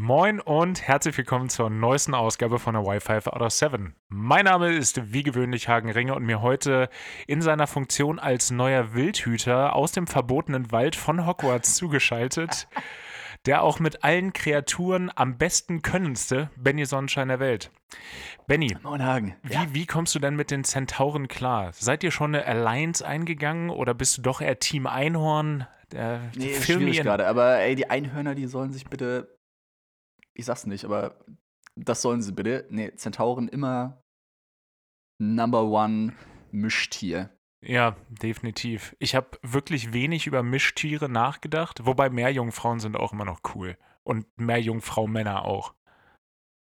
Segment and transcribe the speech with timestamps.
[0.00, 3.96] Moin und herzlich willkommen zur neuesten Ausgabe von der Wi-Fi out of 7.
[4.08, 6.88] Mein Name ist wie gewöhnlich Hagen Ringe und mir heute
[7.26, 12.68] in seiner Funktion als neuer Wildhüter aus dem verbotenen Wald von Hogwarts zugeschaltet,
[13.46, 17.72] der auch mit allen Kreaturen am besten könnendste Benny Sonnenschein der Welt.
[18.46, 19.34] Benny, Moin Hagen.
[19.42, 19.66] wie, Ja.
[19.72, 21.72] wie kommst du denn mit den Zentauren klar?
[21.72, 25.66] Seid ihr schon eine Alliance eingegangen oder bist du doch eher Team Einhorn?
[25.92, 27.26] Äh, Nee, ist schwierig gerade.
[27.26, 29.34] Aber ey, die Einhörner, die sollen sich bitte.
[30.38, 31.18] Ich sag's nicht, aber
[31.74, 32.64] das sollen sie bitte.
[32.70, 34.02] Nee, Zentauren immer
[35.20, 36.14] Number One
[36.52, 37.30] Mischtier.
[37.60, 38.94] Ja, definitiv.
[39.00, 43.76] Ich habe wirklich wenig über Mischtiere nachgedacht, wobei Meerjungfrauen sind auch immer noch cool.
[44.04, 45.74] Und Meerjungfrau-Männer auch.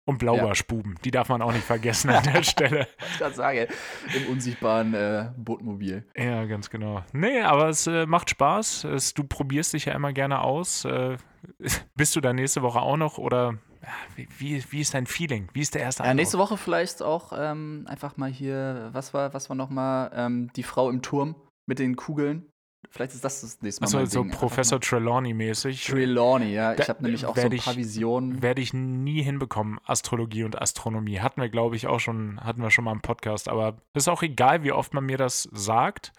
[0.06, 2.88] Und Blaubarschbuben, die darf man auch nicht vergessen an der Stelle.
[2.98, 3.68] Was ich gerade sage,
[4.14, 6.06] im unsichtbaren äh, Bootmobil.
[6.14, 7.02] Ja, ganz genau.
[7.12, 8.84] Nee, aber es äh, macht Spaß.
[8.84, 10.84] Es, du probierst dich ja immer gerne aus.
[10.84, 11.16] Äh,
[11.94, 15.48] bist du da nächste Woche auch noch oder ja, wie, wie, wie ist dein Feeling?
[15.52, 16.50] Wie ist der erste Ja, nächste Eindruck?
[16.50, 20.90] Woche vielleicht auch ähm, einfach mal hier, was war, was war nochmal, ähm, die Frau
[20.90, 21.34] im Turm
[21.66, 22.46] mit den Kugeln.
[22.90, 23.92] Vielleicht ist das das nächste Mal.
[23.92, 24.30] Mein so Ding.
[24.32, 25.84] Professor Trelawney-mäßig.
[25.86, 26.74] Trelawney, ja.
[26.74, 28.42] Da- Ich habe nämlich auch so ein ich- paar Visionen.
[28.42, 31.20] Werde ich nie hinbekommen, Astrologie und Astronomie.
[31.20, 33.48] Hatten wir, glaube ich, auch schon, hatten wir schon mal im Podcast.
[33.48, 36.12] Aber ist auch egal, wie oft man mir das sagt.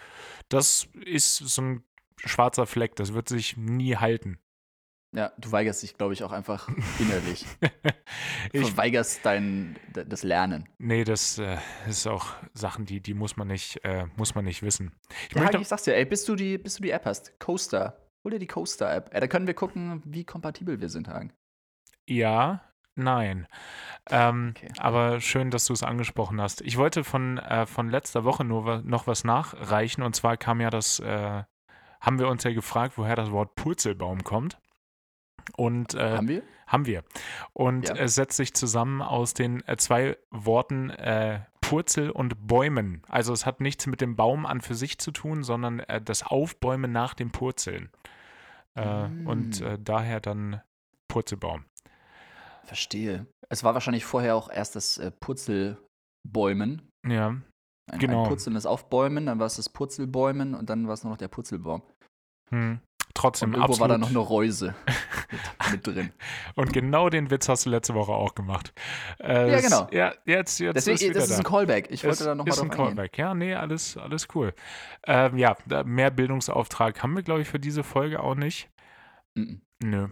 [0.49, 1.83] Das ist so ein
[2.23, 2.95] schwarzer Fleck.
[2.95, 4.39] Das wird sich nie halten.
[5.15, 7.45] Ja, du weigerst dich, glaube ich, auch einfach innerlich.
[8.53, 10.67] Du ich, verweigerst dein, das Lernen.
[10.77, 11.57] nee, das äh,
[11.87, 14.91] ist auch Sachen, die, die muss man nicht, äh, muss man nicht wissen.
[15.29, 17.39] Ich Ja, möchte, ich sag's dir, ey, bis du die, bis du die App hast,
[17.39, 19.13] Coaster, hol dir die Coaster-App.
[19.13, 21.33] Ey, da können wir gucken, wie kompatibel wir sind, Hagen.
[22.07, 22.61] ja,
[22.95, 23.47] nein.
[24.09, 24.71] Ähm, Okay.
[24.77, 26.61] Aber schön, dass du es angesprochen hast.
[26.61, 30.03] Ich wollte von, äh, von letzter Woche nur noch was nachreichen.
[30.03, 31.43] Und zwar kam ja das, äh,
[32.01, 34.59] haben wir uns ja gefragt, woher das Wort Purzelbaum kommt.
[35.57, 36.43] Und äh, Haben wir?
[36.67, 37.03] haben wir.
[37.53, 37.95] Und Ja.
[37.95, 43.01] es setzt sich zusammen aus den äh, zwei Worten äh, Purzel und Bäumen.
[43.07, 46.23] Also es hat nichts mit dem Baum an für sich zu tun, sondern äh, das
[46.23, 47.89] Aufbäumen nach dem Purzeln.
[48.75, 49.27] Äh, Mm.
[49.27, 50.61] Und äh, daher dann
[51.07, 51.65] Purzelbaum.
[52.65, 53.25] Verstehe.
[53.49, 56.89] Es war wahrscheinlich vorher auch erst das Purzelbäumen.
[57.07, 57.27] Ja,
[57.91, 58.23] Ein, Genau.
[58.23, 61.17] ein Purzeln ist Aufbäumen, dann war es das Purzelbäumen und dann war es nur noch
[61.17, 61.83] der Purzelbaum.
[62.49, 62.79] hm.
[63.15, 63.79] Trotzdem Und absolut.
[63.81, 64.75] war da noch eine Reuse
[65.71, 66.11] mit, drin.
[66.55, 68.73] Und genau den Witz hast du letzte Woche auch gemacht.
[69.19, 69.87] Äh, Ja, genau.
[69.91, 71.37] Ja, jetzt, jetzt Deswegen, ist das ist da.
[71.39, 71.89] ein Callback.
[71.89, 72.95] Ich wollte Es da nochmal ist ein drauf eingehen.
[72.97, 73.17] Callback.
[73.17, 74.53] Ja, nee, alles, alles cool.
[75.07, 75.55] Ähm, ja,
[75.85, 78.69] mehr Bildungsauftrag haben wir, glaube ich, für diese Folge auch nicht.
[79.35, 79.61] Mhm.
[79.83, 80.07] Nö.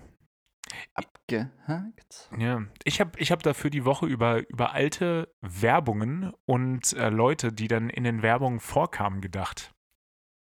[0.95, 2.29] Abgehakt.
[2.37, 2.61] Ja.
[2.83, 7.67] Ich habe ich hab dafür die Woche über, über alte Werbungen und äh, Leute, die
[7.67, 9.72] dann in den Werbungen vorkamen, gedacht.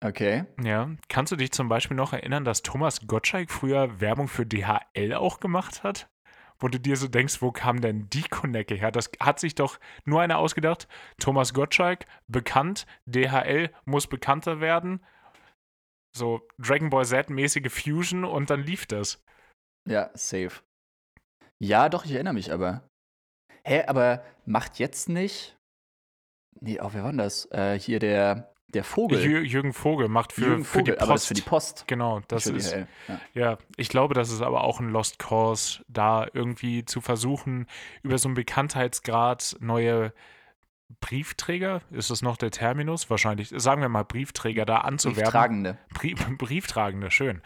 [0.02, 0.46] Okay.
[0.64, 0.90] Ja.
[1.10, 5.40] Kannst du dich zum Beispiel noch erinnern, dass Thomas Gottschalk früher Werbung für DHL auch
[5.40, 6.10] gemacht hat?
[6.58, 8.92] Wo du dir so denkst, wo kam denn die Konecke her?
[8.92, 10.88] Das hat sich doch nur einer ausgedacht.
[11.20, 15.04] Thomas Gottschalk, bekannt, DHL muss bekannter werden.
[16.16, 19.24] So Dragon Ball Z-mäßige Fusion und dann lief das.
[19.88, 20.64] Ja, safe.
[21.60, 22.88] Ja, doch, ich erinnere mich aber.
[23.66, 25.58] Hä, aber macht jetzt nicht.
[26.62, 27.46] Nee, oh, wer war denn das?
[27.52, 29.24] Äh, hier der, der Vogel.
[29.24, 31.04] Jür Jürgen Vogel macht für, Jürgen für die Vogel, Post.
[31.04, 31.84] aber das ist für die Post.
[31.88, 32.74] Genau, das ist.
[32.74, 32.88] Ja.
[33.34, 37.68] Ja, ich glaube, das ist aber auch ein Lost Cause, da irgendwie zu versuchen,
[38.04, 40.14] über so einen Bekanntheitsgrad neue
[41.02, 43.10] Briefträger, ist das noch der Terminus?
[43.10, 45.32] Wahrscheinlich, sagen wir mal Briefträger da anzuwerben.
[45.32, 45.78] Tragende.
[45.94, 47.42] Brief, Brieftragende, schön.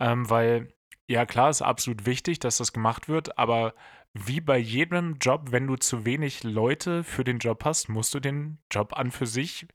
[0.00, 0.72] Ähm, weil,
[1.06, 3.74] ja klar, ist absolut wichtig, dass das gemacht wird, aber
[4.14, 8.20] wie bei jedem Job, wenn du zu wenig Leute für den Job hast, musst du
[8.20, 9.68] den Job an für sich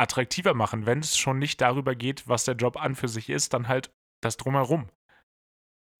[0.00, 0.86] attraktiver machen.
[0.86, 3.92] Wenn es schon nicht darüber geht, was der Job an für sich ist, dann halt
[4.22, 4.88] das drumherum.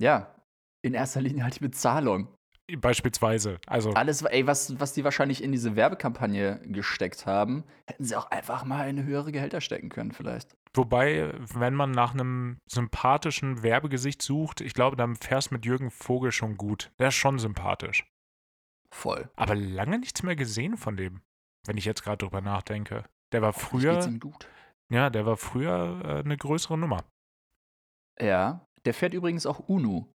[0.00, 0.34] Ja.
[0.83, 2.34] In erster Linie halt die Bezahlung.
[2.78, 3.61] Beispielsweise.
[3.66, 8.31] Also, Alles, ey, was, was die wahrscheinlich in diese Werbekampagne gesteckt haben, hätten sie auch
[8.31, 10.56] einfach mal in höhere Gehälter stecken können, vielleicht.
[10.75, 16.31] wobei, wenn man nach einem sympathischen Werbegesicht sucht, ich glaube, dann fährst mit Jürgen Vogel
[16.32, 16.93] schon gut.
[16.99, 18.06] Der ist schon sympathisch.
[18.93, 19.29] Voll.
[19.37, 21.23] Aber lange nichts mehr gesehen von dem,
[21.67, 23.05] wenn ich jetzt gerade drüber nachdenke.
[23.32, 24.49] Der war Hoffentlich geht's früher, ihm gut.
[24.93, 27.05] ja, der war früher äh, eine größere Nummer.
[28.21, 28.65] Ja.
[28.85, 30.06] Der fährt übrigens auch Unu.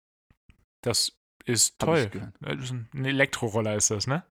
[0.82, 1.12] Das
[1.44, 2.08] ist Hab toll.
[2.08, 2.34] gehört.
[2.40, 4.24] Das ist ein Elektroroller ist das, ne?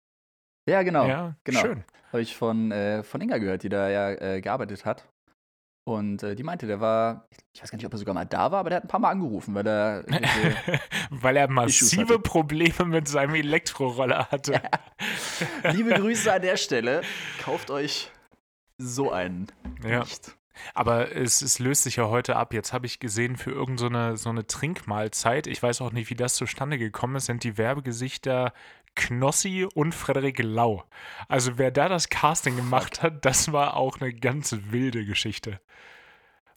[0.70, 1.08] Ja, genau.
[1.08, 1.60] ja, genau.
[1.62, 1.84] schön.
[2.12, 5.08] Habe ich von, äh, von Inga gehört, die da ja äh, gearbeitet hat.
[5.86, 8.52] Und äh, die meinte, der war, ich weiß gar nicht, ob er sogar mal da
[8.52, 10.06] war, aber der hat ein paar Mal angerufen, weil er
[11.10, 12.20] Weil er massive.
[12.20, 14.62] Probleme mit seinem Elektroroller hatte.
[15.74, 17.02] Liebe Grüße an der Stelle.
[17.42, 18.10] Kauft euch
[18.84, 19.48] so einen
[19.84, 20.00] Ja.
[20.00, 20.38] nicht.
[20.74, 22.54] Aber es, es löst sich ja heute ab.
[22.54, 26.36] Jetzt habe ich gesehen, für irgendeine so, eine, Trinkmahlzeit, ich weiß auch nicht, wie das
[26.36, 28.54] zustande gekommen ist, sind die Werbegesichter
[28.96, 30.84] Knossi und Frederik Lau.
[31.28, 35.60] Also wer da das Casting gemacht hat, das war auch eine ganz wilde Geschichte.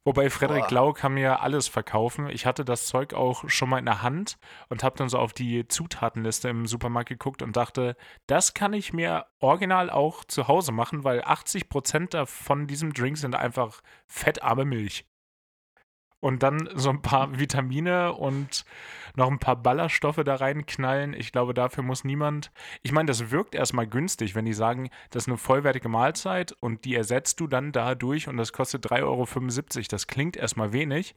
[0.07, 0.71] Wobei Frederik.
[0.71, 2.31] Lau kann mir alles verkaufen.
[2.31, 4.39] Ich hatte das Zeug auch schon mal in der Hand
[4.69, 7.97] und habe dann so auf die Zutatenliste im Supermarkt geguckt und dachte,
[8.29, 13.35] das kann ich mir original auch zu Hause machen, weil 80% von diesem Drink sind
[13.35, 15.07] einfach fettarme Milch
[16.21, 18.65] und dann so ein paar Vitamine und
[19.17, 21.15] noch ein paar Ballaststoffe da reinknallen.
[21.15, 22.51] Ich glaube, dafür muss niemand.
[22.83, 26.85] Ich meine, das wirkt erstmal günstig, wenn die sagen, das ist eine vollwertige Mahlzeit und
[26.85, 29.85] die ersetzt du dann dadurch und das kostet 3,75 Euro.
[29.91, 31.15] Das klingt erstmal wenig.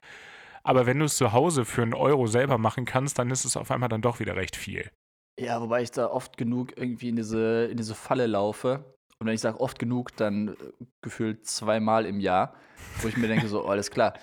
[0.63, 3.55] Aber wenn du es zu Hause für einen Euro selber machen kannst, dann ist es
[3.55, 4.91] auf einmal dann doch wieder recht viel.
[5.39, 8.83] Ja, wobei ich da oft genug irgendwie in diese, in diese Falle laufe.
[9.19, 10.53] Und wenn ich sage oft genug, dann äh,
[11.01, 12.55] gefühlt zweimal im Jahr,
[13.01, 14.13] wo ich mir denke, so, oh, alles klar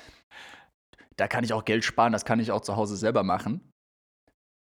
[1.17, 3.73] da kann ich auch Geld sparen, das kann ich auch zu Hause selber machen.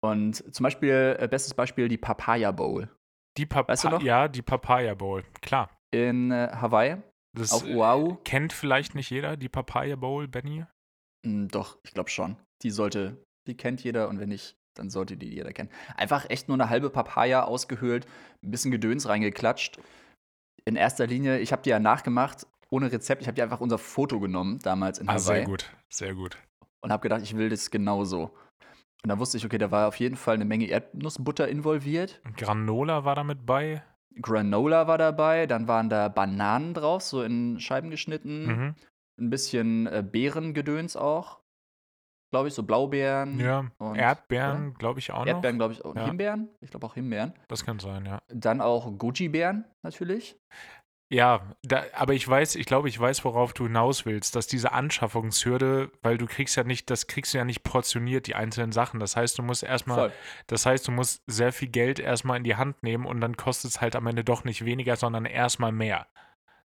[0.00, 2.88] Und zum Beispiel, äh, bestes Beispiel, die Papaya Bowl.
[3.36, 4.06] Die Papaya, weißt du?
[4.06, 5.70] Ja, die Papaya Bowl, klar.
[5.92, 6.98] In äh, Hawaii.
[7.36, 8.16] Das auf Oahu.
[8.24, 10.64] kennt vielleicht nicht jeder, die Papaya Bowl, Benny?
[11.26, 12.36] Mm, doch, ich glaube schon.
[12.62, 15.70] Die sollte, die kennt jeder und wenn nicht, dann sollte die jeder kennen.
[15.96, 18.06] Einfach echt nur eine halbe Papaya ausgehöhlt,
[18.42, 19.78] ein bisschen Gedöns reingeklatscht.
[20.64, 23.22] In erster Linie, ich habe die ja nachgemacht, ohne Rezept.
[23.22, 25.20] Ich habe dir einfach unser Foto genommen, damals in ah, Hawaii.
[25.20, 26.38] Sehr gut, sehr gut.
[26.80, 28.30] Und habe gedacht, ich will das genauso.
[29.02, 32.20] Und dann wusste ich, okay, da war auf jeden Fall eine Menge Erdnussbutter involviert.
[32.36, 33.82] Granola war da mit bei.
[34.20, 38.46] Granola war dabei, dann waren da Bananen drauf, so in Scheiben geschnitten.
[38.46, 38.74] Mhm.
[39.20, 41.40] Ein bisschen äh, Beerengedöns auch.
[42.30, 43.40] Glaube ich, so Blaubeeren.
[43.40, 45.26] Ja, und, Erdbeeren, glaube ich auch noch.
[45.26, 45.94] Erdbeeren, glaube ich, auch.
[45.94, 46.04] Ja.
[46.04, 46.50] Himbeeren?
[46.60, 47.32] Ich glaube auch Himbeeren.
[47.48, 48.18] Das kann sein, ja.
[48.28, 50.36] Dann auch Goji-Beeren natürlich.
[51.10, 54.72] Ja, da, aber ich weiß, ich glaube, ich weiß, worauf du hinaus willst, dass diese
[54.72, 59.00] Anschaffungshürde, weil du kriegst ja nicht, das kriegst du ja nicht portioniert, die einzelnen Sachen.
[59.00, 60.12] Das heißt, du musst erstmal,
[60.48, 63.70] das heißt, du musst sehr viel Geld erstmal in die Hand nehmen und dann kostet
[63.70, 66.08] es halt am Ende doch nicht weniger, sondern erstmal mehr.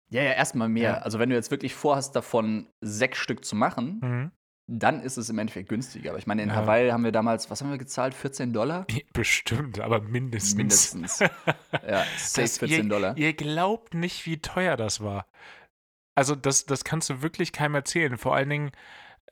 [0.09, 0.91] Ja, ja, erstmal mehr.
[0.91, 0.97] Ja.
[0.97, 4.31] Also wenn du jetzt wirklich vorhast, davon sechs Stück zu machen, mhm
[4.67, 6.09] dann ist es im Endeffekt günstiger.
[6.11, 6.55] Aber ich meine, in ja.
[6.55, 8.13] Hawaii haben wir damals, was haben wir gezahlt?
[8.13, 8.87] 14 Dollar?
[9.13, 10.55] Bestimmt, aber mindestens.
[10.55, 11.19] Mindestens.
[11.19, 13.17] ja, safe 14 ihr, Dollar.
[13.17, 15.27] Ihr glaubt nicht, wie teuer das war.
[16.15, 18.17] Also, das, das kannst du wirklich keinem erzählen.
[18.17, 18.71] Vor allen Dingen,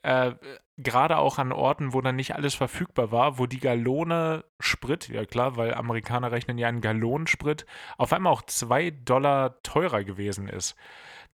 [0.02, 0.34] äh,
[0.76, 5.24] gerade auch an Orten, wo dann nicht alles verfügbar war, wo die Gallone Sprit, ja
[5.24, 7.64] klar, weil Amerikaner rechnen ja einen Gallonensprit,
[7.96, 10.76] auf einmal auch 2 Dollar teurer gewesen ist.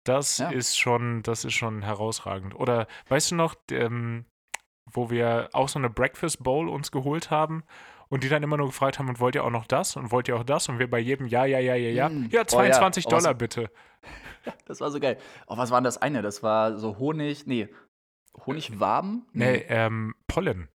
[0.09, 0.49] Das ja.
[0.49, 2.55] ist schon, das ist schon herausragend.
[2.55, 4.25] Oder weißt du noch, ähm,
[4.91, 7.63] wo wir auch so eine Breakfast Bowl uns geholt haben
[8.07, 10.27] und die dann immer nur gefragt haben, und wollt ihr auch noch das und wollt
[10.27, 10.67] ihr auch das?
[10.67, 12.09] Und wir bei jedem Ja, ja, ja, ja, ja.
[12.09, 12.27] Mm.
[12.31, 13.17] Ja, 22 oh, ja.
[13.17, 13.71] Dollar oh, bitte.
[14.65, 15.19] Das war so geil.
[15.45, 16.23] Oh, was war denn das eine?
[16.23, 17.69] Das war so Honig, nee,
[18.47, 19.27] Honigwaben?
[19.33, 20.69] Nee, nee ähm, Pollen.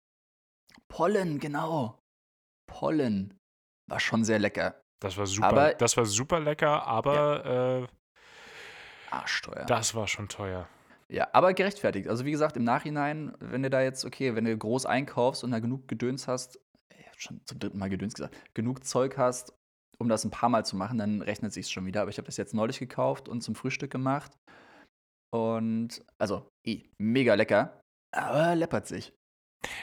[0.89, 1.97] Pollen, genau.
[2.67, 3.37] Pollen.
[3.87, 4.81] War schon sehr lecker.
[4.99, 7.83] Das war super, aber, das war super lecker, aber ja.
[7.83, 7.87] äh,
[9.11, 9.65] arschteuer.
[9.65, 10.67] Das war schon teuer.
[11.11, 12.07] Ja, aber gerechtfertigt.
[12.07, 15.51] Also wie gesagt, im Nachhinein, wenn du da jetzt, okay, wenn du groß einkaufst und
[15.51, 16.59] da genug Gedöns hast,
[16.97, 19.53] ich hab schon zum dritten Mal Gedöns gesagt, genug Zeug hast,
[19.99, 22.01] um das ein paar Mal zu machen, dann rechnet sich schon wieder.
[22.01, 24.37] Aber ich habe das jetzt neulich gekauft und zum Frühstück gemacht.
[25.33, 27.81] Und, also, eh, mega lecker,
[28.13, 29.13] aber läppert sich.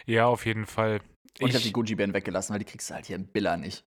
[0.06, 1.00] Ja, auf jeden Fall.
[1.40, 3.56] Und ich, ich habe die Goji-Bären weggelassen, weil die kriegst du halt hier im Billa
[3.56, 3.84] nicht.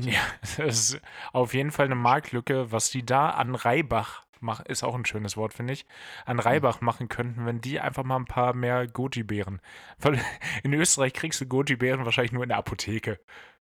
[0.00, 1.00] Ja, das ist
[1.32, 5.36] auf jeden Fall eine Marktlücke, was die da an Reibach mach, ist auch ein schönes
[5.36, 5.86] Wort, finde ich,
[6.24, 9.60] an Reibach machen könnten, wenn die einfach mal ein paar mehr Goji-Beeren.
[9.98, 10.20] Weil
[10.62, 13.18] in Österreich kriegst du Goji-Beeren wahrscheinlich nur in der Apotheke.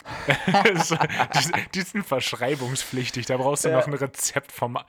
[0.27, 3.27] die, die, sind verschreibungspflichtig.
[3.27, 3.77] Da brauchst du ja.
[3.77, 4.79] noch ein Rezept vom,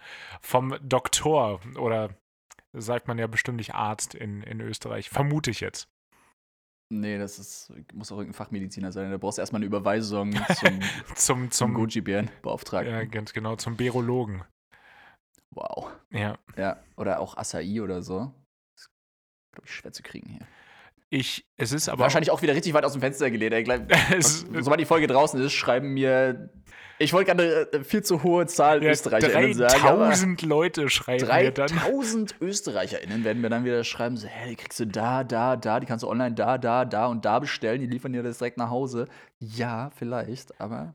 [0.40, 2.16] vom Doktor oder
[2.72, 5.10] sagt man ja bestimmt nicht Arzt in, in Österreich.
[5.10, 5.88] Vermute ich jetzt.
[6.88, 9.10] Nee, das ist, muss auch irgendein Fachmediziner sein.
[9.10, 10.80] Da brauchst du erstmal eine Überweisung zum,
[11.14, 12.92] zum, zum Goji-Bären-Beauftragten.
[12.92, 14.44] Ja, ganz genau, zum Berologen.
[15.54, 15.90] Wow.
[16.10, 16.38] Ja.
[16.56, 18.32] Ja, oder auch Acai oder so.
[18.74, 18.90] Das ist,
[19.52, 20.46] glaube ich, schwer zu kriegen hier.
[21.14, 22.04] Ich, es ist aber.
[22.04, 23.68] Wahrscheinlich auch wieder richtig weit aus dem Fenster gelehnt.
[24.20, 26.48] sobald die Folge draußen ist, schreiben mir.
[26.98, 29.78] Ich wollte gerade äh, viel zu hohe Zahl ja, ÖsterreicherInnen sagen.
[29.78, 31.66] 3000 Leute schreiben 3, mir dann.
[31.68, 35.80] 3000 ÖsterreicherInnen werden mir dann wieder schreiben: so, Hä, die kriegst du da, da, da,
[35.80, 37.82] die kannst du online da, da, da und da bestellen.
[37.82, 39.06] Die liefern dir das direkt nach Hause.
[39.38, 40.94] Ja, vielleicht, aber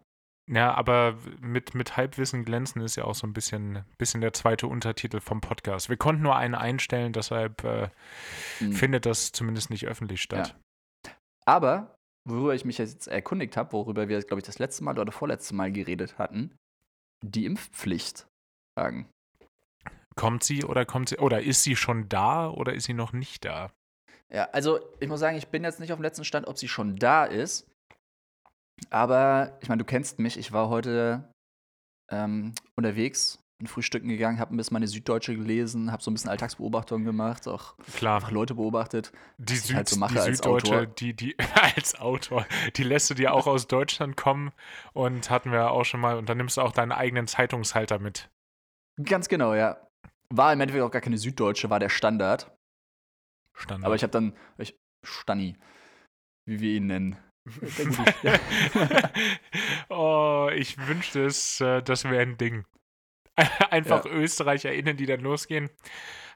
[0.50, 4.68] ja, aber mit, mit Halbwissen glänzen ist ja auch so ein bisschen, bisschen der zweite
[4.68, 5.90] Untertitel vom Podcast.
[5.90, 7.90] Wir konnten nur einen einstellen, deshalb äh,
[8.62, 8.72] mhm.
[8.72, 10.56] findet das zumindest nicht öffentlich statt.
[11.06, 11.12] Ja.
[11.46, 15.12] Aber, worüber ich mich jetzt erkundigt habe, worüber wir, glaube ich, das letzte Mal oder
[15.12, 16.56] vorletzte Mal geredet hatten,
[17.22, 18.28] die Impfpflicht
[18.78, 19.10] sagen.
[20.16, 23.44] Kommt sie oder kommt sie, oder ist sie schon da oder ist sie noch nicht
[23.44, 23.72] da?
[24.34, 26.68] Ja, also ich muss sagen, ich bin jetzt nicht auf dem letzten Stand, ob sie
[26.68, 27.70] schon da ist.
[28.90, 30.38] Aber ich meine, du kennst mich.
[30.38, 31.32] Ich war heute
[32.10, 36.30] ähm, unterwegs, bin frühstücken gegangen, habe ein bisschen meine Süddeutsche gelesen, habe so ein bisschen
[36.30, 38.16] Alltagsbeobachtungen gemacht, auch Klar.
[38.16, 39.12] einfach Leute beobachtet.
[39.38, 40.86] Die, Süd, halt so mache die als Süddeutsche, Autor.
[40.86, 41.36] die, die,
[41.76, 44.52] als Autor, die lässt du dir auch aus Deutschland kommen
[44.94, 48.30] und hatten wir auch schon mal, und dann nimmst du auch deinen eigenen Zeitungshalter mit.
[49.04, 49.82] Ganz genau, ja.
[50.30, 52.52] War im Endeffekt auch gar keine Süddeutsche, war der Standard.
[53.54, 53.86] Standard.
[53.86, 55.58] Aber ich habe dann, ich, Stanni,
[56.46, 57.18] wie wir ihn nennen.
[59.90, 62.66] Oh, ich wünschte es, äh, das wäre ein Ding.
[63.70, 64.12] Einfach Ja.
[64.12, 65.70] ÖsterreicherInnen, die dann losgehen.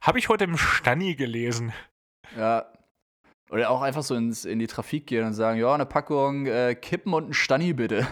[0.01, 1.74] Habe ich heute im Stanni gelesen.
[2.38, 2.72] Ja.
[3.50, 6.74] Oder auch einfach so ins, in die Trafik gehen und sagen, ja, eine Packung äh,
[6.75, 8.08] Kippen und ein Stanni bitte.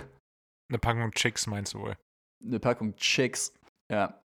[0.70, 1.96] Eine Packung Chicks meinst du wohl.
[2.44, 3.54] Eine Packung Chicks.
[3.90, 4.22] Ja.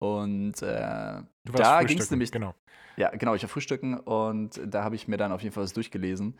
[0.00, 1.24] Und äh, Da
[1.82, 2.54] ging's frühstücken, nämlich- Genau.
[2.96, 5.72] ja, genau, ich war frühstücken und da habe ich mir dann auf jeden Fall was
[5.72, 6.38] durchgelesen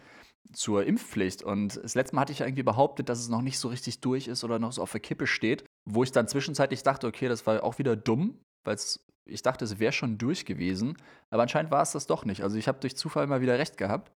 [0.52, 1.42] zur Impfpflicht.
[1.42, 4.00] Und das letzte Mal hatte ich ja irgendwie behauptet, dass es noch nicht so richtig
[4.00, 7.28] durch ist oder noch so auf der Kippe steht, wo ich dann zwischenzeitlich dachte, okay,
[7.28, 8.76] das war auch wieder dumm, weil
[9.26, 10.96] ich dachte, es wäre schon durch gewesen.
[11.30, 12.42] Aber anscheinend war es das doch nicht.
[12.42, 14.12] Also ich habe durch Zufall mal wieder recht gehabt.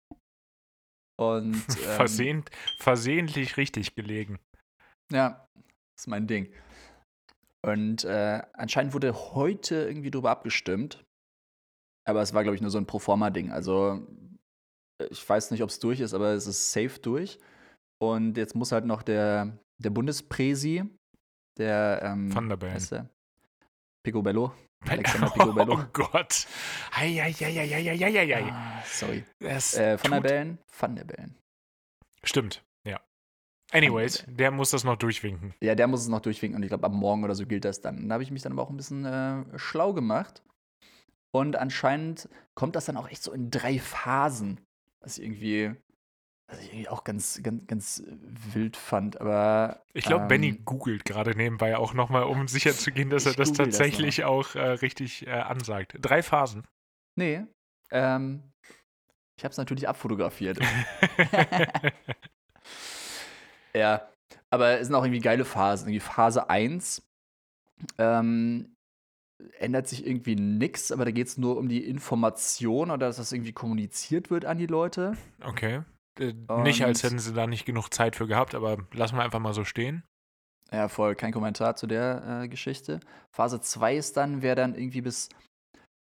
[1.20, 4.40] Und ähm, Versehnt, versehentlich richtig gelegen.
[5.12, 5.48] Ja,
[5.98, 6.52] ist mein Ding.
[7.64, 11.04] Und äh, anscheinend wurde heute irgendwie drüber abgestimmt.
[12.06, 13.52] Aber es war, glaube ich, nur so ein Proforma-Ding.
[13.52, 14.08] Also,
[15.10, 17.40] ich weiß nicht, ob es durch ist, aber es ist safe durch.
[18.02, 20.84] Und jetzt muss halt noch der, der Bundespräsi,
[21.58, 22.02] der.
[22.04, 23.10] Ähm, der wie heißt der?
[24.04, 24.54] Picobello.
[24.90, 25.80] Alexander Picobello.
[25.80, 26.48] Oh Gott.
[26.92, 28.52] Eieieiei.
[28.52, 29.24] Ah, sorry.
[29.40, 30.58] Das Äh, Van der Bellen?
[30.78, 31.36] Van der Bellen.
[32.24, 33.00] Stimmt, ja.
[33.72, 35.54] Anyways, der muss das noch durchwinken.
[35.62, 37.82] Ja, der muss es noch durchwinken und ich glaube, ab morgen oder so gilt das
[37.82, 38.10] dann.
[38.10, 40.42] Da habe ich mich dann aber auch ein bisschen äh, schlau gemacht.
[41.34, 44.60] Und anscheinend kommt das dann auch echt so in drei Phasen,
[45.02, 45.76] was ich irgendwie,
[46.48, 49.20] was ich irgendwie auch ganz, ganz, ganz wild fand.
[49.20, 53.26] Aber Ich glaube, ähm, Benny googelt gerade nebenbei auch nochmal, um sicher zu gehen, dass
[53.26, 55.98] er das google das tatsächlich auch äh, richtig äh, ansagt.
[56.00, 56.66] Drei Phasen.
[57.16, 57.44] Nee,
[57.92, 58.54] ähm,
[59.36, 60.60] ich habe es natürlich abfotografiert.
[63.74, 64.10] Ja,
[64.50, 65.88] aber es sind auch irgendwie geile Phasen.
[65.88, 67.08] Irgendwie Phase 1
[67.98, 68.76] ähm,
[69.60, 73.32] ändert sich irgendwie nichts, aber da geht es nur um die Information oder dass das
[73.32, 75.18] irgendwie kommuniziert wird an die Leute.
[75.44, 75.82] okay.
[76.20, 76.34] Äh,
[76.64, 79.54] nicht, als hätten sie da nicht genug Zeit für gehabt, aber lassen wir einfach mal
[79.54, 80.04] so stehen.
[80.72, 83.00] Ja, voll, kein Kommentar zu der äh, Geschichte.
[83.32, 85.30] Phase 2 ist dann, wer dann irgendwie bis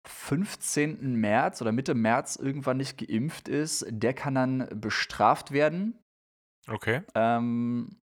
[0.08, 1.16] 15.
[1.16, 6.00] März oder Mitte März irgendwann nicht geimpft ist, der kann dann bestraft werden.
[6.68, 7.02] Okay.
[7.16, 8.01] Ähm,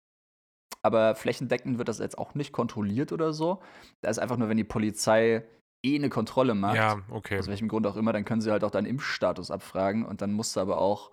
[0.86, 3.60] aber flächendeckend wird das jetzt auch nicht kontrolliert oder so.
[4.02, 5.44] Da ist einfach nur, wenn die Polizei
[5.84, 7.40] eh eine Kontrolle macht, Ja, okay.
[7.40, 10.32] aus welchem Grund auch immer, dann können sie halt auch deinen Impfstatus abfragen und dann
[10.32, 11.12] musst du aber auch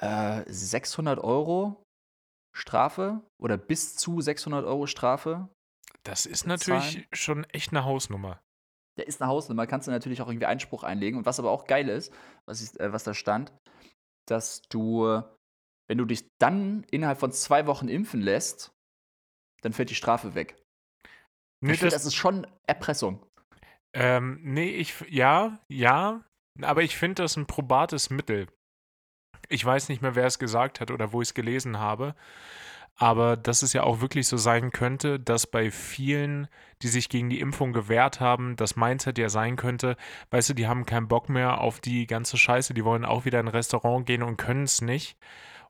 [0.00, 1.82] äh, 600 Euro
[2.56, 5.48] Strafe oder bis zu 600 Euro Strafe.
[6.04, 8.40] Das ist natürlich schon echt eine Hausnummer.
[8.98, 11.18] Der ist eine Hausnummer, kannst du natürlich auch irgendwie Einspruch einlegen.
[11.18, 12.12] Und was aber auch geil ist,
[12.46, 13.52] was, ich, äh, was da stand,
[14.28, 15.22] dass du,
[15.88, 18.72] wenn du dich dann innerhalb von zwei Wochen impfen lässt,
[19.62, 20.56] dann fällt die Strafe weg.
[21.60, 23.24] Nee, ich finde, das, das ist schon Erpressung.
[23.92, 26.24] ähm, nee, ich, ja, ja,
[26.62, 28.46] aber ich finde das ein probates Mittel.
[29.48, 32.14] Ich weiß nicht mehr, wer es gesagt hat oder wo ich es gelesen habe,
[32.96, 36.48] aber dass es ja auch wirklich so sein könnte, dass bei vielen,
[36.82, 39.96] die sich gegen die Impfung gewehrt haben, das Mindset ja sein könnte,
[40.30, 43.38] weißt du, die haben keinen Bock mehr auf die ganze Scheiße, die wollen auch wieder
[43.40, 45.16] in ein Restaurant gehen und können es nicht.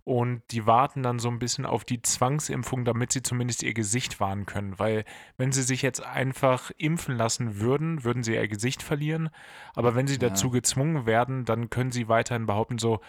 [0.08, 4.20] Und die warten dann so ein bisschen auf die Zwangsimpfung, damit sie zumindest ihr Gesicht
[4.20, 4.78] wahren können.
[4.78, 5.04] Weil
[5.36, 9.28] wenn sie sich jetzt einfach impfen lassen würden, würden sie ihr Gesicht verlieren.
[9.74, 10.20] Aber wenn sie Ja.
[10.20, 13.00] dazu gezwungen werden, dann können sie weiterhin behaupten, so,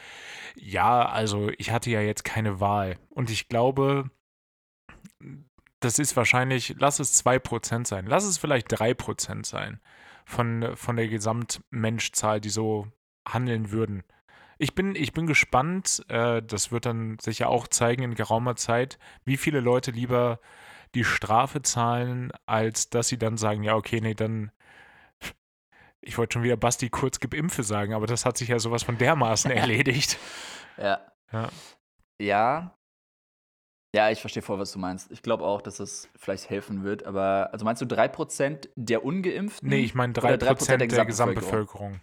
[0.56, 2.98] ja, also ich hatte ja jetzt keine Wahl.
[3.08, 4.12] Und ich glaube,
[5.79, 9.79] das ist wahrscheinlich, lass es 2% sein, lass es vielleicht 3% sein
[10.25, 12.88] von, von der Gesamtmenschzahl, die so
[13.25, 14.03] handeln würden.
[14.61, 18.99] Ich bin, ich bin gespannt, äh, das wird dann sicher auch zeigen in geraumer Zeit,
[19.23, 20.39] wie viele Leute lieber
[20.95, 24.51] die Strafe zahlen, als dass sie dann sagen, ja, okay, nee, dann.
[26.01, 28.83] Ich wollte schon wieder Basti kurz gib Impfe sagen, aber das hat sich ja sowas
[28.83, 30.17] von dermaßen erledigt.
[30.77, 30.99] Ja.
[31.31, 31.49] Ja.
[32.21, 32.75] Ja.
[33.95, 35.09] Ja, ich verstehe voll, was du meinst.
[35.11, 39.69] Ich glaube auch, dass es vielleicht helfen wird, aber also meinst du 3% der Ungeimpften?
[39.69, 41.99] Nee, ich meine Oder 3%, 3% der der Gesamtbevölkerung?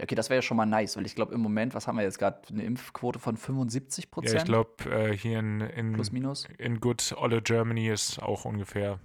[0.00, 1.96] Ja, okay, das wäre ja schon mal nice, weil ich glaube im Moment, was haben
[1.98, 6.10] wir jetzt gerade, eine Impfquote von 75% Ja, ich glaube, äh, hier in, in, Plus,
[6.10, 6.48] minus.
[6.56, 8.98] in Good Olle Germany ist auch ungefähr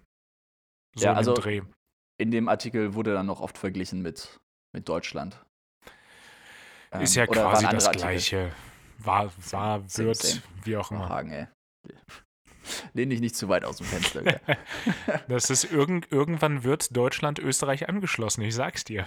[0.95, 1.63] so Ja, also- Dreh.
[2.17, 4.39] in dem Artikel wurde dann noch oft verglichen mit,
[4.73, 5.45] mit Deutschland.
[6.97, 8.07] Ist ja Ähm, oder waren quasi das Artikel.
[8.07, 8.51] Gleiche.
[8.99, 10.41] War, war, Same, wird, same.
[10.63, 11.09] wie auch immer.
[11.09, 11.47] Hagen, ey.
[12.93, 14.23] Lehn dich nicht zu weit aus dem Fenster.
[15.27, 19.05] Das ist irgend, irgendwann wird Deutschland Österreich angeschlossen, ich sag's dir.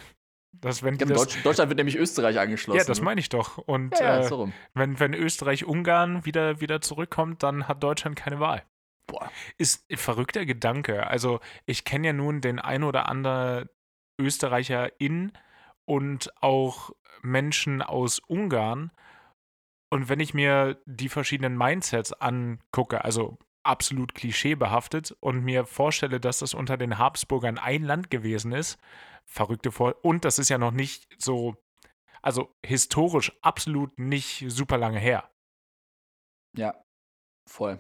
[0.60, 2.78] Das, wenn Ja, das, Deutsch, Deutschland wird nämlich Österreich angeschlossen.
[2.78, 3.58] ja, das meine ich doch.
[3.58, 8.40] Und ja, ja, äh, so wenn, wenn Österreich-Ungarn wieder, wieder zurückkommt, dann hat Deutschland keine
[8.40, 8.62] Wahl.
[9.06, 9.30] Boah.
[9.56, 11.06] Ist ein verrückter Gedanke.
[11.06, 13.68] Also, ich kenne ja nun den ein oder anderen
[14.20, 15.32] Österreicher in
[15.84, 16.90] und auch
[17.22, 18.90] Menschen aus Ungarn.
[19.90, 26.40] Und wenn ich mir die verschiedenen Mindsets angucke, also absolut klischeebehaftet, und mir vorstelle, dass
[26.40, 28.78] das unter den Habsburgern ein Land gewesen ist,
[29.28, 29.94] verrückte Vor.
[30.02, 31.56] Und das ist ja noch nicht so,
[32.22, 35.30] also historisch absolut nicht super lange her.
[36.56, 36.74] Ja,
[37.46, 37.78] voll.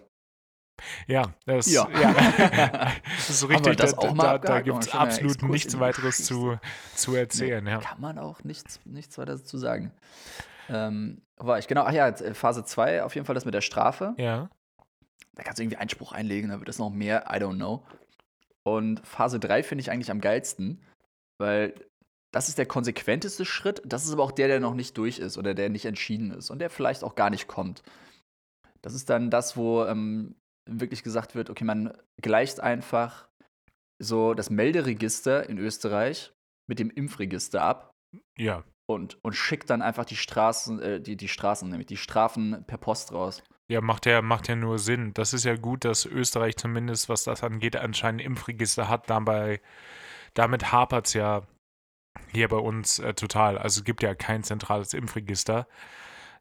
[1.08, 1.88] Ja, das, Ja.
[1.90, 2.12] ja.
[3.16, 3.76] das ist richtig.
[3.76, 6.58] das da auch mal da, da gibt es absolut nichts weiteres zu,
[6.94, 7.66] zu erzählen.
[7.66, 7.78] Ja.
[7.78, 9.90] Kann man auch nichts, nichts weiter dazu sagen.
[10.68, 13.62] Ähm, war ich, genau, ach ja, äh, Phase 2, auf jeden Fall das mit der
[13.62, 14.14] Strafe.
[14.18, 14.50] ja.
[15.34, 17.86] Da kannst du irgendwie Einspruch einlegen, da wird es noch mehr, I don't know.
[18.64, 20.82] Und Phase 3 finde ich eigentlich am geilsten,
[21.38, 21.74] weil
[22.32, 23.80] das ist der konsequenteste Schritt.
[23.84, 26.50] Das ist aber auch der, der noch nicht durch ist oder der nicht entschieden ist
[26.50, 27.82] und der vielleicht auch gar nicht kommt.
[28.82, 30.36] Das ist dann das, wo ähm,
[30.68, 33.28] wirklich gesagt wird, okay, man gleicht einfach
[34.00, 36.32] so das Melderegister in Österreich
[36.68, 37.94] mit dem Impfregister ab
[38.36, 38.62] Ja.
[38.86, 42.78] und, und schickt dann einfach die Straßen, äh, die, die Straßen, nämlich die Strafen per
[42.78, 43.42] Post raus.
[43.70, 45.12] Ja, macht ja, macht ja nur Sinn.
[45.14, 49.10] Das ist ja gut, dass Österreich zumindest, was das angeht, anscheinend ein Impfregister hat.
[49.10, 49.60] Dabei,
[50.34, 51.46] damit hapert es ja
[52.30, 53.58] hier bei uns äh, total.
[53.58, 55.66] Also es gibt ja kein zentrales Impfregister.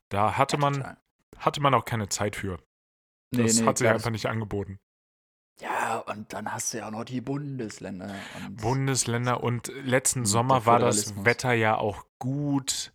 [0.09, 0.97] Da hatte man, Total.
[1.37, 2.59] hatte man auch keine Zeit für.
[3.31, 4.79] Nee, Das nee, hat sich einfach nicht angeboten.
[5.59, 8.13] Ja, und dann hast du ja auch noch die Bundesländer.
[8.35, 11.25] Und Bundesländer und letzten Und Sommer der war das.
[11.25, 12.93] Wetter ja auch gut.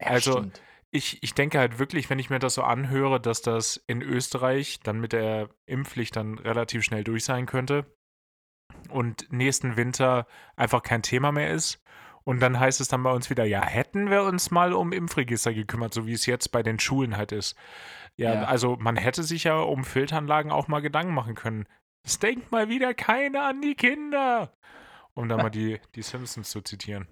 [0.00, 0.62] Ja, also stimmt.
[0.90, 4.80] ich, ich denke halt wirklich, wenn ich mir das so anhöre, dass das in Österreich
[4.80, 7.86] dann mit der Impfpflicht dann relativ schnell durch sein könnte
[8.90, 11.78] und nächsten Winter einfach kein Thema mehr ist.
[12.24, 15.52] Und dann heißt es dann bei uns wieder, ja, hätten wir uns mal um Impfregister
[15.52, 17.56] gekümmert, so wie es jetzt bei den Schulen halt ist.
[18.16, 18.44] Ja, Ja.
[18.44, 21.66] also man hätte sich ja um Filteranlagen auch mal Gedanken machen können.
[22.04, 24.52] Es denkt mal wieder keiner an die Kinder.
[25.14, 27.08] Um da mal die, die Simpsons zu zitieren.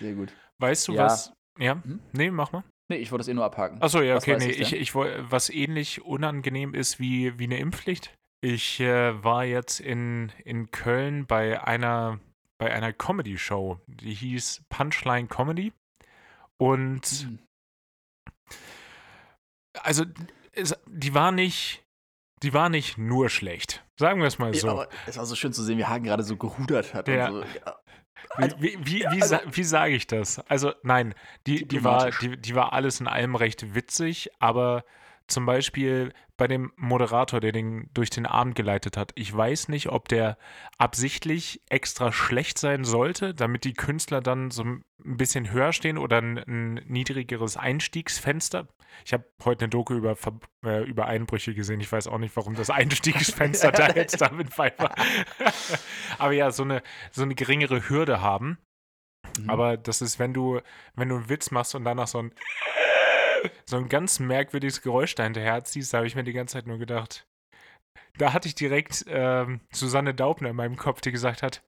[0.00, 0.32] Sehr gut.
[0.58, 1.04] Weißt du Ja.
[1.04, 1.32] was?
[1.58, 1.74] Ja?
[1.82, 2.00] Hm?
[2.12, 2.64] Nee, mach mal.
[2.90, 3.80] Nee, ich wollte es eh nur abhaken.
[3.80, 7.58] Achso, ja, Was okay, nee, ich ich, ich, was ähnlich unangenehm ist wie, wie eine
[7.58, 8.12] Impfpflicht.
[8.44, 12.18] Ich äh, war jetzt in, in Köln bei einer,
[12.58, 15.72] bei einer Comedy-Show, die hieß Punchline Comedy.
[16.58, 17.38] Und Hm.
[19.80, 20.04] also,
[20.52, 21.84] es, die war nicht,
[22.42, 23.84] die war nicht nur schlecht.
[23.98, 24.70] Sagen wir es mal Ja, so.
[24.70, 27.06] aber es war so schön zu sehen, wie Hagen gerade so gerudert hat.
[27.08, 27.28] Ja.
[27.28, 27.58] Und so.
[27.64, 27.78] Ja.
[28.38, 30.38] Wie, wie, wie, wie, also- sa wie sage ich das?
[30.48, 31.14] Also, nein,
[31.46, 34.84] die, die, war, die, die war alles in allem recht witzig, aber
[35.32, 39.88] zum Beispiel bei dem Moderator, der den durch den Abend geleitet hat, ich weiß nicht,
[39.88, 40.38] ob der
[40.78, 46.18] absichtlich extra schlecht sein sollte, damit die Künstler dann so ein bisschen höher stehen oder
[46.18, 48.68] ein, ein niedrigeres Einstiegsfenster.
[49.04, 50.16] Ich habe heute eine Doku über,
[50.64, 51.80] äh, über Einbrüche gesehen.
[51.80, 54.94] Ich weiß auch nicht, warum das Einstiegsfenster da jetzt damit bei war.
[56.18, 58.58] Aber ja, so eine, so eine geringere Hürde haben.
[59.38, 59.50] Mhm.
[59.50, 60.60] Aber das ist, wenn du,
[60.94, 62.32] wenn du einen Witz machst und danach so ein
[63.64, 66.66] so ein ganz merkwürdiges Geräusch da hinterher ziehst, da habe ich mir die ganze Zeit
[66.66, 67.26] nur gedacht.
[68.18, 71.62] Da hatte ich direkt ähm, Susanne Daubner in meinem Kopf, die gesagt hat,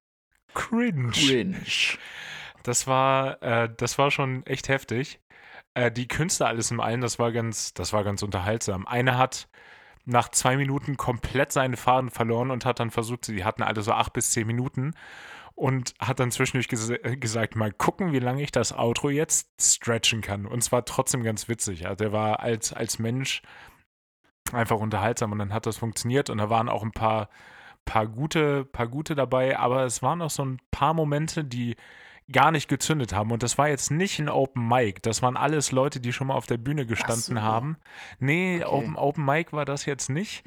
[0.54, 1.10] cringe.
[1.10, 1.56] Cringe.
[2.62, 5.20] Das war, äh, das war schon echt heftig.
[5.74, 8.86] Äh, die Künstler alles im Allen, das war ganz, das war ganz unterhaltsam.
[8.86, 9.48] Einer hat
[10.04, 13.92] nach zwei Minuten komplett seinen Faden verloren und hat dann versucht, sie hatten alle so
[13.92, 14.94] acht bis zehn Minuten
[15.54, 19.48] und hat dann zwischendurch ges äh, gesagt, mal gucken, wie lange ich das Outro jetzt
[19.60, 20.46] stretchen kann.
[20.46, 21.86] Und zwar trotzdem ganz witzig.
[21.86, 23.42] Also der war als, als Mensch
[24.52, 27.28] einfach unterhaltsam und dann hat das funktioniert und da waren auch ein paar,
[27.84, 31.76] paar, gute, paar gute dabei, aber es waren auch so ein paar Momente, die
[32.32, 33.30] gar nicht gezündet haben.
[33.32, 35.00] Und das war jetzt nicht ein Open Mic.
[35.02, 37.42] Das waren alles Leute, die schon mal auf der Bühne gestanden so.
[37.42, 37.76] haben.
[38.18, 38.74] Nee, Okay.
[38.74, 40.42] Open, Open Mic war das jetzt nicht.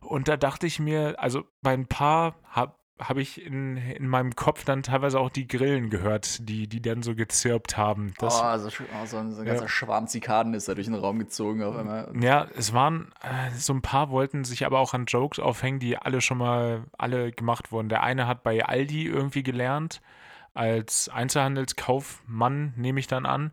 [0.00, 4.36] Und da dachte ich mir, also bei ein paar habe hab ich in, in meinem
[4.36, 8.14] Kopf dann teilweise auch die Grillen gehört, die, die dann so gezirpt haben.
[8.18, 9.54] Das, oh, so, oh, so ein, so ein Ja.
[9.54, 12.12] ganzer Schwarm Zikaden ist da durch den Raum gezogen auf einmal.
[12.20, 15.96] Ja, es waren, äh, so ein paar wollten sich aber auch an Jokes aufhängen, die
[15.96, 17.88] alle schon mal, alle gemacht wurden.
[17.88, 20.00] Der eine hat bei Aldi irgendwie gelernt,
[20.52, 23.52] als Einzelhandelskaufmann, nehme ich dann an,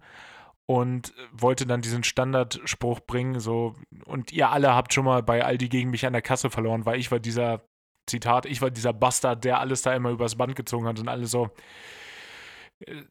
[0.68, 3.76] und wollte dann diesen Standardspruch bringen, so,
[4.06, 7.00] und ihr alle habt schon mal bei Aldi gegen mich an der Kasse verloren, weil
[7.00, 7.64] ich war dieser
[8.08, 11.32] Zitat, ich war dieser Bastard, der alles da immer übers Band gezogen hat und alles
[11.32, 11.50] so.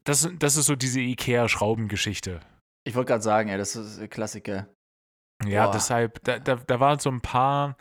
[0.05, 2.41] Das, das ist so diese Ikea-Schraubengeschichte.
[2.85, 4.69] Ich wollte gerade sagen, ey, das ist ein Klassiker.
[5.47, 5.73] Ja, Boah.
[5.73, 7.77] deshalb, da, da, da waren so ein paar,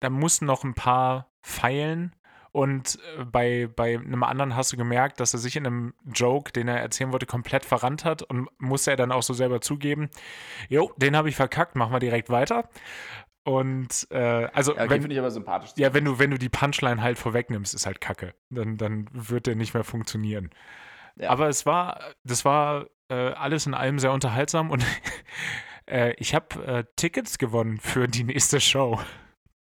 [0.00, 2.14] da mussten noch ein paar feilen.
[2.50, 6.52] Und äh, bei, bei einem anderen hast du gemerkt, dass er sich in einem Joke,
[6.52, 10.08] den er erzählen wollte, komplett verrannt hat und musste er dann auch so selber zugeben,
[10.68, 12.68] jo, den habe ich verkackt, machen wir direkt weiter.
[13.48, 15.70] Und äh, also, Ja, okay, wenn, finde ich aber sympathisch.
[15.76, 18.34] ja, wenn du, wenn du die Punchline halt vorwegnimmst, ist halt Kacke.
[18.50, 20.50] Dann, dann wird der nicht mehr funktionieren.
[21.16, 21.30] Ja.
[21.30, 24.84] Aber es war, das war äh, alles in allem sehr unterhaltsam und
[25.86, 29.00] äh, ich habe äh, Tickets gewonnen für die nächste Show.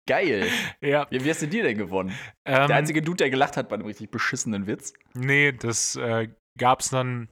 [0.06, 0.48] Geil.
[0.82, 1.08] Ja.
[1.10, 2.10] Wie, wie hast du die denn gewonnen?
[2.46, 4.94] Ähm, Der einzige Dude, der gelacht hat bei einem richtig beschissenen Witz.
[5.14, 7.30] Nee, das äh, gab's dann.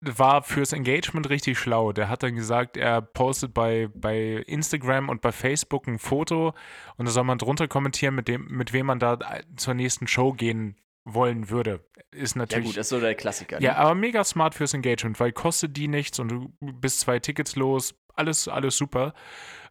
[0.00, 1.92] War fürs Engagement richtig schlau.
[1.92, 6.54] Der hat dann gesagt, er postet bei, bei Instagram und bei Facebook ein Foto
[6.96, 9.18] und da soll man drunter kommentieren, mit, dem, mit wem man da
[9.56, 11.84] zur nächsten Show gehen wollen würde.
[12.10, 12.66] Ist Ja, natürlich.
[12.66, 13.60] gut, das ist so der Klassiker.
[13.60, 13.78] Ja, Ne?
[13.78, 17.94] aber mega smart fürs Engagement, weil kostet die nichts und du bist zwei Tickets los.
[18.14, 19.12] Alles, alles super.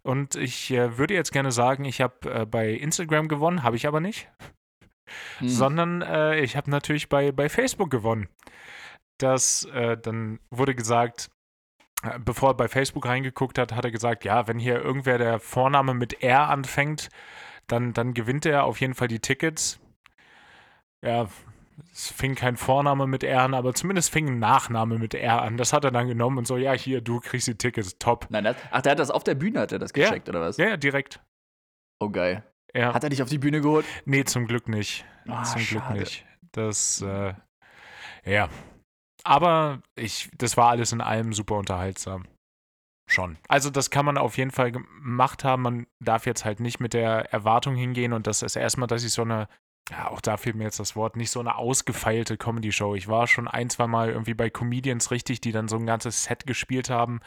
[0.03, 3.87] Und ich äh, würde jetzt gerne sagen, ich habe äh, bei Instagram gewonnen, habe ich
[3.87, 4.29] aber nicht
[5.37, 5.47] Hm.
[5.49, 8.27] sondern äh, ich habe natürlich bei, bei Facebook gewonnen.
[9.17, 11.29] Das, äh, dann wurde gesagt,
[12.03, 15.39] äh, bevor er bei Facebook reingeguckt hat, hat er gesagt, ja, wenn hier irgendwer der
[15.39, 17.09] Vorname mit R anfängt,
[17.67, 19.79] dann, dann gewinnt er auf jeden Fall die Tickets.
[21.01, 21.27] Ja,
[21.91, 25.57] es fing kein Vorname mit R an, aber zumindest fing ein Nachname mit R an.
[25.57, 28.27] Das hat er dann genommen und so, ja, hier, du kriegst die Tickets, top.
[28.29, 30.07] Nein, das, ach, der hat das auf der Bühne, hat er das Ja.
[30.09, 30.57] gecheckt, oder was?
[30.57, 31.21] Ja, ja, direkt.
[31.99, 32.43] Oh, geil.
[32.73, 32.93] Ja.
[32.93, 33.85] Hat er dich auf die Bühne geholt?
[34.05, 35.05] Nee, zum Glück nicht.
[35.27, 35.99] Ah, zum Glück schade.
[35.99, 36.25] nicht.
[36.51, 37.33] Das, äh,
[38.25, 38.49] ja.
[39.25, 42.25] Aber ich, das war alles in allem super unterhaltsam.
[43.07, 43.37] Schon.
[43.47, 45.63] Also, das kann man auf jeden Fall gemacht haben.
[45.63, 49.13] Man darf jetzt halt nicht mit der Erwartung hingehen und das ist erstmal, dass ich
[49.13, 49.47] so eine,
[49.91, 52.95] ja, auch da fehlt mir jetzt das Wort, nicht so eine ausgefeilte Comedy-Show.
[52.95, 56.23] Ich war schon ein, zwei Mal irgendwie bei Comedians richtig, die dann so ein ganzes
[56.23, 57.19] Set gespielt haben.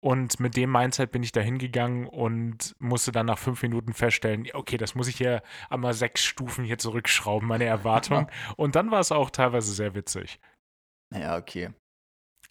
[0.00, 4.48] Und mit dem Mindset bin ich da hingegangen und musste dann nach fünf Minuten feststellen,
[4.54, 8.28] okay, das muss ich hier einmal sechs Stufen hier zurückschrauben, meine Erwartung.
[8.56, 10.40] und dann war es auch teilweise sehr witzig.
[11.12, 11.70] Ja, okay.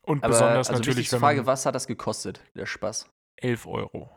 [0.02, 3.10] Und Aber besonders also natürlich, wenn Frage, was hat das gekostet, der Spaß?
[3.38, 4.10] 11 Euro.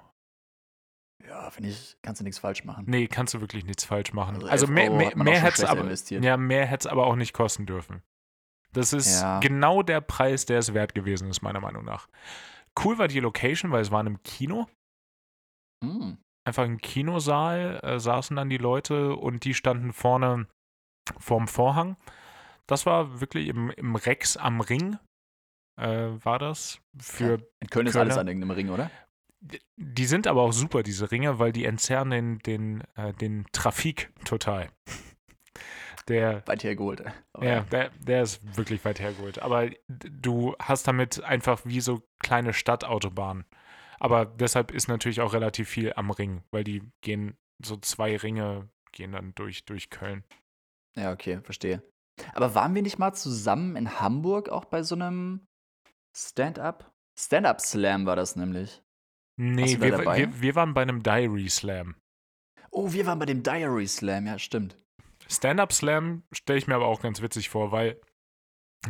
[1.26, 2.84] Ja, finde ich, kannst du nichts falsch machen.
[2.88, 4.36] Nee, kannst du wirklich nichts falsch machen.
[4.36, 5.88] Also Also, 11 mehr, mehr, mehr hätte es aber,
[6.22, 8.02] ja, mehr hätte es aber auch nicht kosten dürfen.
[8.72, 9.38] Das ist Ja.
[9.40, 12.08] genau der Preis, der es wert gewesen ist, meiner Meinung nach.
[12.82, 14.66] Cool war die Location, weil es war in einem Kino.
[15.84, 16.16] Hm.
[16.44, 20.46] einfach im Kinosaal, äh, saßen dann die Leute und die standen vorne
[21.18, 21.96] vorm Vorhang.
[22.72, 24.96] Das war wirklich im, im Rex am Ring,
[25.78, 26.80] äh, war das.
[26.98, 28.90] Für, In Köln ist Kölner- alles an irgendeinem Ring, oder?
[29.76, 34.10] Die sind aber auch super, diese Ringe, weil die entzerren den, den, äh, den Trafik
[34.24, 34.70] total.
[36.08, 37.04] Der, Weit hergeholt.
[37.34, 39.40] Aber ja, der, der ist wirklich weit hergeholt.
[39.40, 43.44] Aber du hast damit einfach wie so kleine Stadtautobahnen.
[44.00, 48.68] Aber deshalb ist natürlich auch relativ viel am Ring, weil die gehen, so zwei Ringe
[48.92, 50.24] gehen dann durch, durch Köln.
[50.96, 51.82] Ja, okay, verstehe.
[52.34, 55.46] Aber waren wir nicht mal zusammen in Hamburg auch bei so einem
[56.14, 56.92] Stand-up?
[57.18, 58.82] Stand-up-Slam war das nämlich.
[59.36, 61.96] Nee, da wir, wir, wir waren bei einem Diary Slam.
[62.70, 64.76] Oh, wir waren bei dem Diary Slam, ja, stimmt.
[65.28, 68.00] Stand-Up Slam stelle ich mir aber auch ganz witzig vor, weil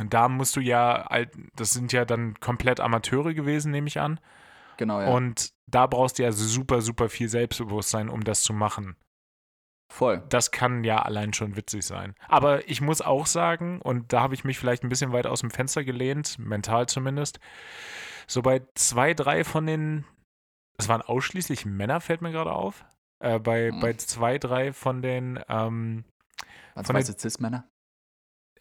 [0.09, 1.07] da musst du ja,
[1.55, 4.19] das sind ja dann komplett Amateure gewesen, nehme ich an.
[4.77, 5.09] Genau, ja.
[5.09, 8.95] Und da brauchst du ja super, super viel Selbstbewusstsein, um das zu machen.
[9.91, 10.23] Voll.
[10.29, 12.15] Das kann ja allein schon witzig sein.
[12.27, 15.41] Aber ich muss auch sagen, und da habe ich mich vielleicht ein bisschen weit aus
[15.41, 17.39] dem Fenster gelehnt, mental zumindest,
[18.27, 20.05] so bei zwei, drei von den,
[20.77, 22.85] es waren ausschließlich Männer, fällt mir gerade auf,
[23.19, 23.79] äh, bei, Hm.
[23.81, 26.05] bei zwei, drei von den, ähm,
[26.73, 27.67] Was Von weiße Cis-Männer?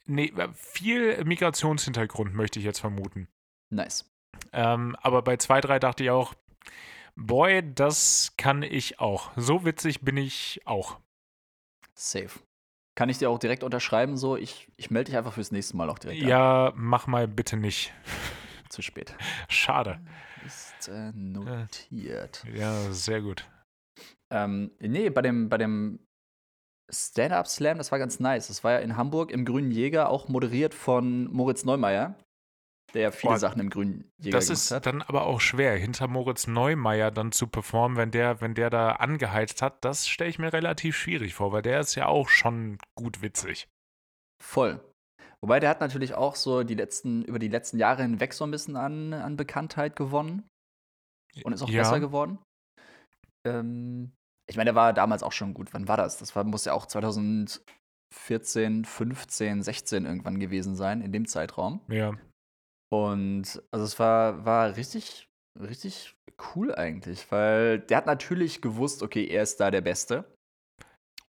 [0.04, 3.28] nee, äh, viel Migrationshintergrund möchte ich jetzt vermuten.
[3.70, 4.12] Nice.
[4.52, 6.34] Ähm, aber bei zwei, drei dachte ich auch,
[7.16, 9.30] boy, das kann ich auch.
[9.36, 10.98] So witzig bin ich auch.
[12.02, 12.40] Safe.
[12.94, 14.36] Kann ich dir auch direkt unterschreiben, so?
[14.36, 16.28] Ich, ich melde dich einfach fürs nächste Mal auch direkt an.
[16.28, 17.92] Ja, mach mal bitte nicht.
[18.68, 19.14] Zu spät.
[19.48, 20.00] Schade.
[20.44, 22.44] Ist äh, notiert.
[22.52, 23.48] Ja, sehr gut.
[24.30, 26.00] Ähm, nee, bei dem, bei dem
[26.90, 28.48] Stand-Up-Slam, das war ganz nice.
[28.48, 32.16] Das war ja in Hamburg im Grünen Jäger, auch moderiert von Moritz Neumeier,
[32.94, 34.86] der ja viele Boah, Sachen im Grünen Jäger Das ist hat.
[34.86, 38.92] dann aber auch schwer, hinter Moritz Neumeier dann zu performen, wenn der, wenn der da
[38.92, 39.84] angeheizt hat.
[39.84, 43.68] Das stelle ich mir relativ schwierig vor, weil der ist ja auch schon gut witzig.
[44.42, 44.80] Voll.
[45.40, 48.50] Wobei der hat natürlich auch so die letzten, über die letzten Jahre hinweg so ein
[48.50, 50.48] bisschen an, an Bekanntheit gewonnen
[51.44, 52.38] und ist auch ja, besser geworden.
[53.46, 54.12] Ähm,
[54.48, 55.72] Ich meine, der war damals auch schon gut.
[55.74, 56.18] Wann war das?
[56.18, 61.80] Das war, muss ja auch 2014, 15, 16 irgendwann gewesen sein, in dem Zeitraum.
[61.88, 62.12] Ja.
[62.92, 66.14] Und also es war, war richtig, richtig
[66.54, 70.36] cool eigentlich, weil der hat natürlich gewusst, okay, er ist da der Beste.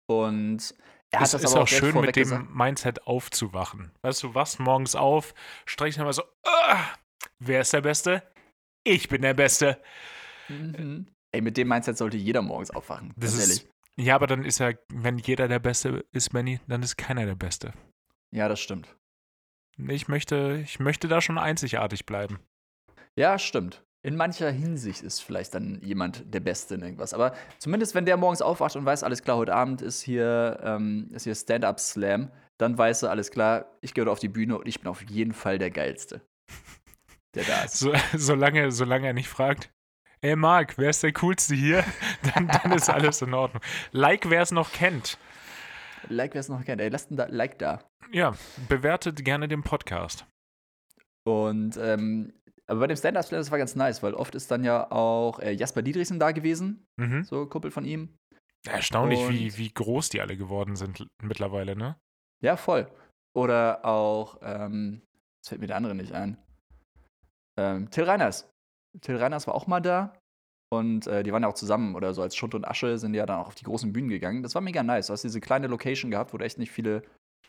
[0.08, 0.74] Und
[1.12, 2.50] er hat es das ist aber auch direkt schön, mit dem gesagt.
[2.50, 3.92] Mindset aufzuwachen.
[4.04, 5.34] Weißt du, wachst morgens auf,
[5.66, 6.86] streckst einmal so, ah,
[7.40, 8.24] wer ist der Beste?
[8.86, 9.82] Ich bin der Beste.
[10.48, 11.08] Mhm.
[11.34, 13.14] Ey, mit dem Mindset sollte jeder morgens aufwachen.
[13.18, 13.70] Das ist, ehrlich.
[13.98, 17.36] ja, aber dann ist ja, wenn jeder der Beste ist, Manny, dann ist keiner der
[17.36, 17.74] Beste.
[18.32, 18.96] Ja, das stimmt.
[19.88, 22.40] Ich möchte, ich möchte da schon einzigartig bleiben.
[23.16, 23.84] Ja, stimmt.
[24.02, 27.14] In mancher Hinsicht ist vielleicht dann jemand der Beste in irgendwas.
[27.14, 31.10] Aber zumindest, wenn der morgens aufwacht und weiß, alles klar, heute Abend ist hier, ähm,
[31.14, 34.68] ist hier Stand-Up-Slam, dann weiß er, alles klar, ich gehe heute auf die Bühne und
[34.68, 36.22] ich bin auf jeden Fall der Geilste.
[37.36, 37.80] Der da ist.
[37.80, 39.70] So, solange, solange er nicht fragt,
[40.22, 41.84] ey Marc, wer ist der Coolste hier?
[42.34, 43.62] Dann, dann ist alles in Ordnung.
[43.92, 45.18] Like, wer es noch kennt.
[46.08, 46.82] Like, wer es noch kennt.
[46.82, 47.84] Ey, lasst ein da Like da.
[48.12, 48.34] Ja,
[48.68, 50.26] bewertet gerne den Podcast.
[51.26, 52.34] Und, ähm,
[52.68, 55.52] aber bei dem Stand-Up-Slam, das war ganz nice, weil oft ist dann ja auch äh,
[55.52, 57.24] Jasper Dietrichsen da gewesen, Mhm.
[57.24, 58.16] so Kumpel von ihm.
[58.68, 61.98] Erstaunlich, wie, Und- wie groß die alle geworden sind mittlerweile, ne?
[62.42, 62.90] Ja, voll.
[63.36, 65.02] Oder auch, ähm,
[65.38, 66.38] jetzt fällt mir der andere nicht ein.
[67.58, 68.50] Ähm, Till Reiners.
[69.02, 70.14] Till Reiners war auch mal da.
[70.72, 73.26] Und äh, die waren ja auch zusammen oder so als Schutt und Asche sind ja
[73.26, 74.44] dann auch auf die großen Bühnen gegangen.
[74.44, 75.08] Das war mega nice.
[75.08, 77.02] Du hast diese kleine Location gehabt, wo du echt nicht viele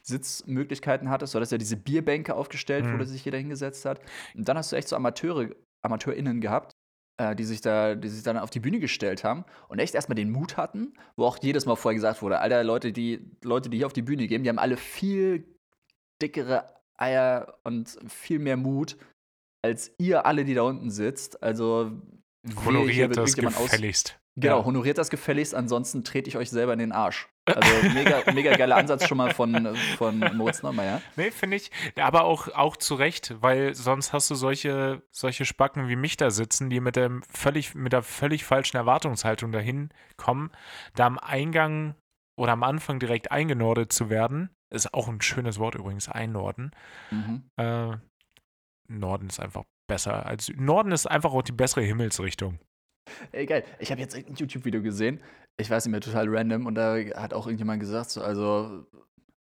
[0.02, 1.35] Sitzmöglichkeiten hattest.
[1.35, 2.98] Du hattest ja diese Bierbänke aufgestellt, wo Mhm.
[2.98, 4.00] da sich jeder hingesetzt hat.
[4.35, 5.50] Und dann hast du echt so Amateure,
[5.83, 6.72] AmateurInnen gehabt,
[7.20, 10.16] äh, die sich da, die sich dann auf die Bühne gestellt haben und echt erstmal
[10.16, 13.76] den Mut hatten, wo auch jedes Mal vorher gesagt wurde, Alter, Leute, die, Leute, die
[13.78, 15.44] hier auf die Bühne gehen, die haben alle viel
[16.22, 18.96] dickere Eier und viel mehr Mut
[19.62, 21.42] als ihr alle, die da unten sitzt.
[21.42, 21.92] Also
[22.64, 24.18] Honoriert das gefälligst.
[24.37, 24.64] Genau, Ja.
[24.64, 27.29] honoriert das gefälligst, ansonsten trete ich euch selber in den Arsch.
[27.50, 31.03] Also mega, mega geiler Ansatz schon mal von, von Moritz Neumeier.
[31.16, 31.72] Nee, finde ich.
[31.96, 36.31] Aber auch, auch zu Recht, weil sonst hast du solche, solche Spacken wie mich da
[36.31, 40.53] sitzen, die mit, dem völlig, mit der völlig falschen Erwartungshaltung dahin kommen,
[40.94, 41.96] da am Eingang
[42.37, 44.50] oder am Anfang direkt eingenordet zu werden.
[44.72, 46.70] Ist auch ein schönes Wort übrigens, einnorden.
[47.11, 47.50] Mhm.
[47.57, 47.96] Äh,
[48.87, 50.26] Norden ist einfach besser.
[50.26, 52.59] als Norden ist einfach auch die bessere Himmelsrichtung.
[53.33, 53.64] Ey, geil.
[53.79, 55.20] Ich habe jetzt ein YouTube-Video gesehen.
[55.59, 56.66] Ich weiß nicht mehr, total random.
[56.66, 58.87] Und da hat auch irgendjemand gesagt, so, also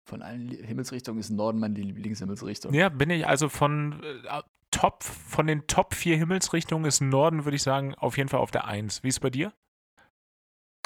[0.08, 2.74] von allen Himmelsrichtungen ist Norden meine Lieblingshimmelsrichtung.
[2.74, 7.56] Ja, bin ich also von äh, Top, von den Top 4 Himmelsrichtungen ist Norden, würde
[7.56, 9.04] ich sagen, auf jeden Fall auf der 1.
[9.04, 9.54] Wie ist es bei dir?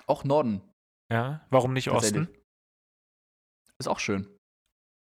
[0.07, 0.61] Auch Norden.
[1.11, 1.89] Ja, warum nicht.
[1.89, 2.29] Osten?
[3.79, 4.27] Ist auch schön,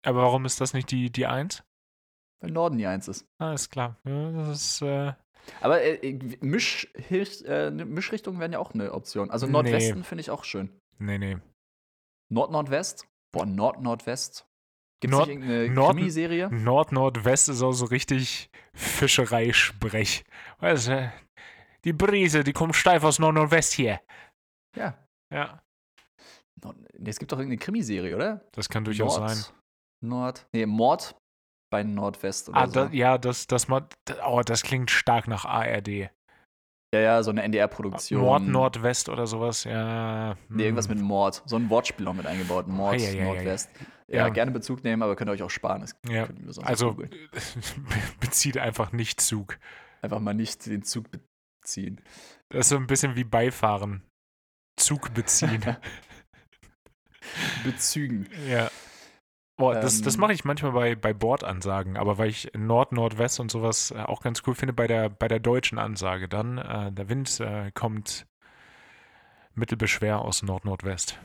[0.04, 1.64] Aber warum ist das nicht die, die 1?
[2.44, 3.26] Weil Norden die Eins ist.
[3.54, 3.98] Ist klar.
[4.06, 5.14] Ja, das ist, äh,
[5.62, 9.32] Aber äh, äh, Misch, äh, Mischrichtungen wären ja auch eine Option.
[9.32, 9.54] Also Nee.
[9.54, 10.70] Nordwesten finde ich auch schön.
[11.00, 11.38] nee, nee.
[12.32, 13.08] Nord-Nordwest?
[13.34, 14.46] Boah, Nord-Nordwest.
[15.02, 16.50] Gibt es Nord- irgendeine Norden- Krimiserie?
[16.50, 20.24] Nord-Nordwest ist auch so richtig Fischereisprech.
[20.60, 21.14] Weißt du,
[21.84, 24.02] die Brise, die kommt steif aus Nord-Nordwest hier.
[24.76, 24.98] Ja.
[25.32, 25.62] Ja,
[26.64, 28.46] Nord nee, es gibt doch irgendeine Krimiserie, oder?
[28.54, 29.54] das kann durchaus Nord, sein.
[30.02, 30.48] Nord.
[30.54, 31.16] Nee, Mord
[31.74, 32.74] bei Nordwest oder Ah, so.
[32.86, 35.88] da, ja, das, das, oh, das klingt stark nach ARD.
[35.88, 36.10] ja,
[36.94, 38.22] ja, so eine NDR-Produktion.
[38.22, 40.36] Mord Nordwest oder sowas, ja.
[40.50, 40.98] Nee, irgendwas hm.
[40.98, 41.42] mit Mord.
[41.48, 42.68] So ein Wortspiel noch mit eingebaut.
[42.68, 43.24] Mord, ei, ei.
[43.24, 43.72] Nordwest.
[44.08, 44.30] Ja, Ja.
[44.30, 45.84] gerne Bezug nehmen, aber könnt ihr euch auch sparen.
[46.08, 46.28] Ja,
[46.62, 46.96] also
[48.20, 49.58] bezieht einfach nicht Zug.
[50.04, 51.08] Einfach mal nicht den Zug
[51.64, 52.02] beziehen.
[52.50, 54.04] Das ist so ein bisschen wie Beifahren.
[54.80, 55.64] Zug beziehen.
[57.64, 58.30] Bezügen.
[58.48, 58.70] ja.
[59.58, 60.22] Boah, das, das Ähm.
[60.22, 64.22] mache ich manchmal bei, bei Bordansagen, aber weil ich Nord, Nordwest und sowas äh, auch
[64.22, 66.28] ganz cool finde bei der, bei der deutschen Ansage.
[66.28, 68.26] Dann, äh, der Wind äh, kommt
[69.54, 71.20] mittelbeschwer aus Nord, Nordwest.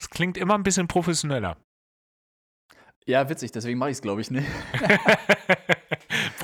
[0.00, 1.58] Das klingt immer ein bisschen professioneller.
[3.04, 4.48] Ja, witzig, deswegen mache ich es, glaube ich, nicht.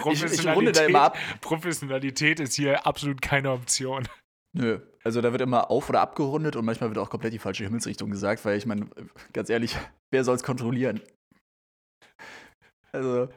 [0.04, 1.18] Ich, ich runde da Professionalität, immer ab.
[1.40, 4.06] Professionalität ist hier absolut keine Option.
[4.54, 4.80] Nö.
[5.02, 8.10] Also da wird immer auf- oder abgerundet und manchmal wird auch komplett die falsche Himmelsrichtung
[8.10, 8.86] gesagt, weil ich meine,
[9.32, 9.76] ganz ehrlich,
[10.10, 11.00] wer soll es kontrollieren?
[12.92, 13.28] Also,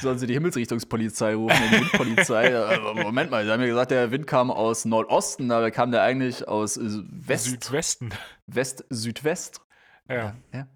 [0.00, 2.46] sollen sie die Himmelsrichtungspolizei rufen, die Windpolizei?
[2.46, 6.02] Äh, Moment mal, sie haben ja gesagt, der Wind kam aus Nordosten, aber kam der
[6.02, 8.10] eigentlich aus West, Südwesten.
[8.46, 9.60] West, Südwest?
[10.08, 10.36] Ja.
[10.52, 10.66] ja.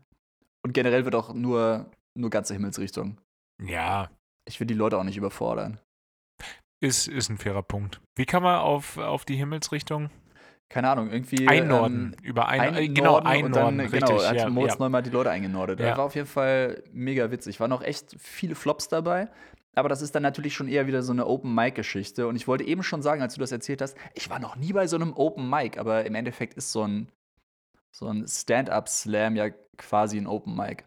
[0.64, 3.20] Und generell wird auch nur, nur ganze Himmelsrichtung.
[3.62, 4.10] Ja,
[4.48, 5.78] Ich will die Leute auch nicht überfordern.
[6.80, 8.00] ist, ist ein fairer Punkt.
[8.16, 10.10] Wie kann man auf, auf die Himmelsrichtung?
[10.74, 11.46] Keine Ahnung, irgendwie.
[11.46, 12.16] Einnorden.
[12.18, 14.00] ähm, über ein, äh, einnorden genau, und einnorden, dann, richtig.
[14.00, 14.78] genau, hat ja, Moritz ja.
[14.80, 15.78] Neumann die Leute eingenordet.
[15.78, 15.90] Ja.
[15.90, 17.60] Das war auf jeden Fall mega witzig.
[17.60, 19.28] Waren auch echt viele Flops dabei.
[19.76, 22.26] Aber das ist dann natürlich schon eher wieder so eine Open-Mic-Geschichte.
[22.26, 24.72] Und ich wollte eben schon sagen, als du das erzählt hast, ich war noch nie
[24.72, 27.08] bei so einem Open-Mic, aber im Endeffekt ist so ein,
[27.92, 30.84] so ein Stand-Up-Slam ja quasi ein Open-Mic.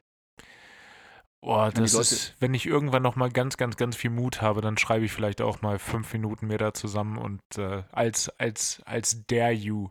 [1.48, 4.60] Boah, das Leute- ist, wenn ich irgendwann noch mal ganz, ganz, ganz viel Mut habe,
[4.60, 8.82] dann schreibe ich vielleicht auch mal fünf Minuten mir da zusammen und äh, als, als,
[8.86, 9.90] als Dare You.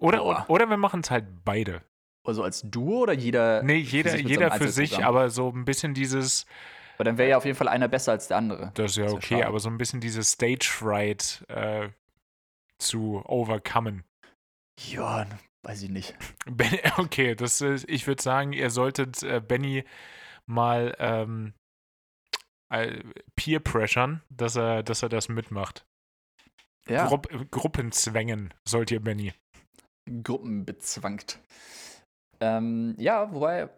[0.00, 1.82] Oder, oder wir machen es halt beide.
[2.26, 3.62] Also als Duo oder jeder?
[3.62, 6.44] Nee, jeder, sich mit so jeder für sich, aber so ein bisschen dieses,
[6.96, 8.72] Aber dann wäre ja auf jeden Fall einer besser als der andere.
[8.74, 9.46] das ist ja Das okay, schade.
[9.46, 11.88] aber so ein bisschen dieses Stage Fright äh,
[12.78, 14.02] zu overcomen.
[14.88, 15.26] Ja,
[15.62, 16.16] weiß ich nicht.
[16.50, 19.84] Ben, okay, das ist, ich würde sagen, ihr solltet äh, Benny
[20.50, 21.54] mal ähm,
[22.72, 23.02] äh,
[23.36, 25.84] peer pressern, dass er, dass er das mitmacht.
[26.88, 29.32] Ja, Grupp, Gruppenzwängen sollt ihr Benny.
[30.22, 31.38] gruppenbezwangt.
[32.40, 33.68] Ähm, ja, wobei,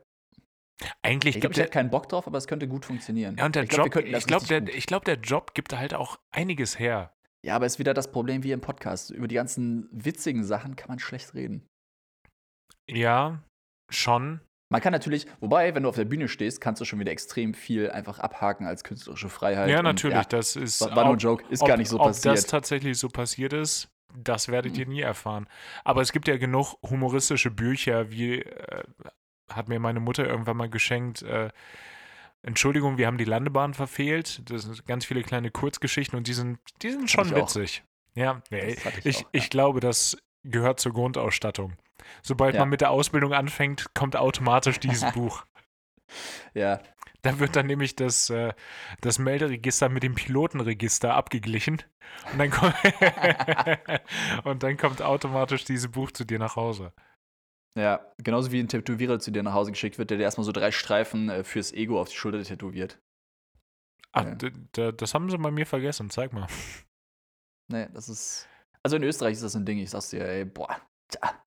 [1.02, 3.36] Eigentlich ich glaube, gibt ich hätte keinen Bock drauf, aber es könnte gut funktionieren.
[3.36, 5.76] ja, und der ich glaub, Job, das ich glaube, der, ich glaub, der Job gibt
[5.76, 7.12] halt auch einiges her.
[7.44, 9.10] Ja, aber es ist wieder das Problem wie im Podcast.
[9.10, 11.66] Über die ganzen witzigen Sachen kann man schlecht reden.
[12.88, 13.42] Ja,
[13.90, 14.40] schon.
[14.72, 17.54] Man kann natürlich, wobei, wenn du auf der Bühne stehst, kannst du schon wieder extrem
[17.54, 19.68] viel einfach abhaken als künstlerische Freiheit.
[19.70, 20.24] ja, und natürlich.
[20.26, 22.36] das ist war, war nur ein ob- Joke, ist ob, gar nicht so ob passiert.
[22.36, 24.78] das tatsächlich so passiert ist, das werdet Mhm.
[24.80, 25.46] ihr nie erfahren.
[25.84, 28.82] Aber es gibt ja genug humoristische Bücher, wie äh,
[29.50, 31.22] hat mir meine Mutter irgendwann mal geschenkt.
[31.22, 31.50] Äh,
[32.42, 34.42] Entschuldigung, wir haben die Landebahn verfehlt.
[34.50, 37.42] Das sind ganz viele kleine Kurzgeschichten und die sind, die sind schon ich auch.
[37.42, 37.84] witzig.
[38.14, 39.48] Ja, nee, ich ich, auch, ich ja.
[39.48, 41.74] glaube, das gehört zur Grundausstattung.
[42.22, 42.60] Sobald Ja.
[42.60, 45.44] man mit der Ausbildung anfängt, kommt automatisch dieses Buch.
[46.54, 46.80] ja,
[47.22, 48.52] Da wird dann nämlich das, äh,
[49.00, 51.82] das Melderegister mit dem Pilotenregister abgeglichen.
[52.32, 52.74] Und dann, kommt
[54.44, 56.92] und dann kommt automatisch dieses Buch zu dir nach Hause.
[57.74, 60.52] ja, genauso wie ein Tätowierer zu dir nach Hause geschickt wird, der dir erstmal so
[60.52, 63.00] drei Streifen äh, fürs Ego auf die Schulter tätowiert.
[64.12, 64.26] Ach,
[64.76, 64.92] Ja.
[64.92, 66.10] das haben sie bei mir vergessen.
[66.10, 66.46] Zeig mal.
[67.68, 68.46] Nee, das ist.
[68.82, 70.76] Also in Österreich ist das ein Ding, ich sag's dir, ey, boah.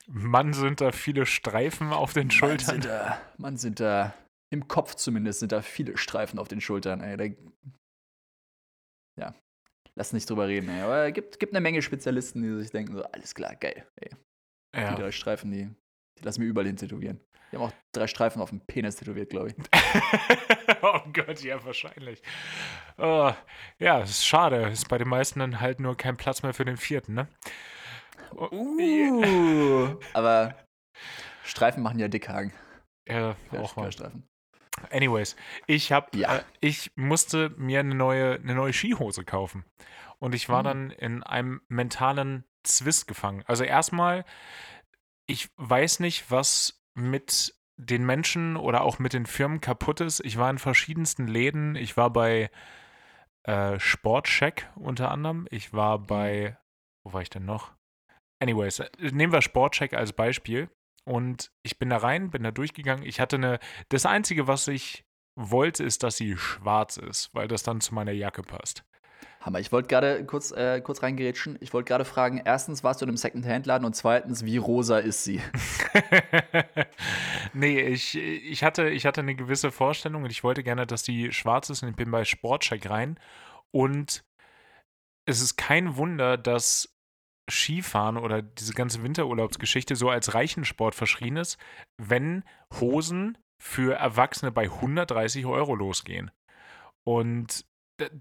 [0.07, 2.65] Mann, sind da viele Streifen auf den Mann, Schultern.
[2.65, 4.13] sind da, Mann, sind da,
[4.53, 7.17] im Kopf zumindest, sind da viele Streifen auf den Schultern, ey.
[7.17, 7.25] Da,
[9.19, 9.33] ja,
[9.95, 10.81] lass nicht drüber reden, ey.
[10.81, 14.09] Aber es gibt, gibt eine Menge Spezialisten, die sich denken, so, alles klar, geil, ey.
[14.75, 14.93] Die Ja.
[14.95, 15.69] drei Streifen, die,
[16.19, 17.19] die lassen wir überall hin tätowieren.
[17.51, 19.55] Die haben auch drei Streifen auf dem Penis tätowiert, glaube ich.
[20.81, 22.21] oh Gott, ja, wahrscheinlich.
[22.97, 23.31] Oh,
[23.79, 24.67] ja, ist schade.
[24.69, 27.27] Ist bei den meisten dann halt nur kein Platz mehr für den vierten, ne?
[28.35, 30.55] Oh, Uh, aber
[31.43, 32.53] Streifen machen ja Dickhagen.
[33.07, 33.83] Ja, Quer- auch mal.
[33.83, 34.27] Querstreifen.
[34.91, 35.35] Anyways,
[35.67, 36.37] ich habe, Ja.
[36.37, 39.63] äh, ich musste mir eine neue, eine neue Skihose kaufen.
[40.19, 40.65] Und ich war Mhm.
[40.65, 43.43] dann in einem mentalen Zwist gefangen.
[43.47, 44.25] Also erstmal,
[45.27, 50.19] ich weiß nicht, was mit den Menschen oder auch mit den Firmen kaputt ist.
[50.21, 51.75] Ich war in verschiedensten Läden.
[51.75, 52.49] Ich war bei
[53.43, 55.47] äh, Sportcheck unter anderem.
[55.51, 56.57] Ich war bei,
[57.03, 57.74] wo war ich denn noch?
[58.45, 60.69] Anyways, nehmen wir Sportcheck als Beispiel.
[61.03, 63.03] Und ich bin da rein, bin da durchgegangen.
[63.03, 65.03] Ich hatte eine, das Einzige, was ich
[65.35, 68.83] wollte, ist, dass sie schwarz ist, weil das dann zu meiner Jacke passt.
[69.41, 69.59] Hammer.
[69.59, 71.57] Ich wollte gerade kurz, äh, kurz reingerätschen.
[71.59, 75.23] Ich wollte gerade fragen: erstens, warst du in einem Secondhand-Laden und zweitens, wie rosa ist
[75.23, 75.41] sie?
[77.53, 81.31] nee, ich, ich, hatte, ich hatte eine gewisse Vorstellung und ich wollte gerne, dass die
[81.31, 83.19] schwarz ist und ich bin bei Sportcheck rein.
[83.71, 84.23] Und
[85.25, 86.94] es ist kein Wunder, dass
[87.49, 91.57] Skifahren oder diese ganze Winterurlaubsgeschichte so als Reichensport verschrien ist,
[91.97, 92.43] wenn
[92.79, 96.31] Hosen für Erwachsene bei 130 Euro losgehen.
[97.03, 97.65] Und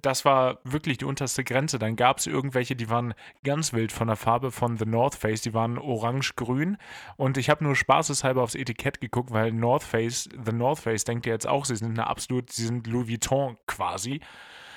[0.02, 1.78] das war wirklich die unterste Grenze.
[1.78, 5.40] Dann gab es irgendwelche, die waren ganz wild von der Farbe von The North Face,
[5.40, 6.76] die waren orange-grün.
[7.16, 11.26] Und ich habe nur spaßeshalber aufs Etikett geguckt, weil North Face, The North Face denkt
[11.26, 14.20] ihr jetzt auch, sie sind eine absolut, sie sind Louis Vuitton quasi.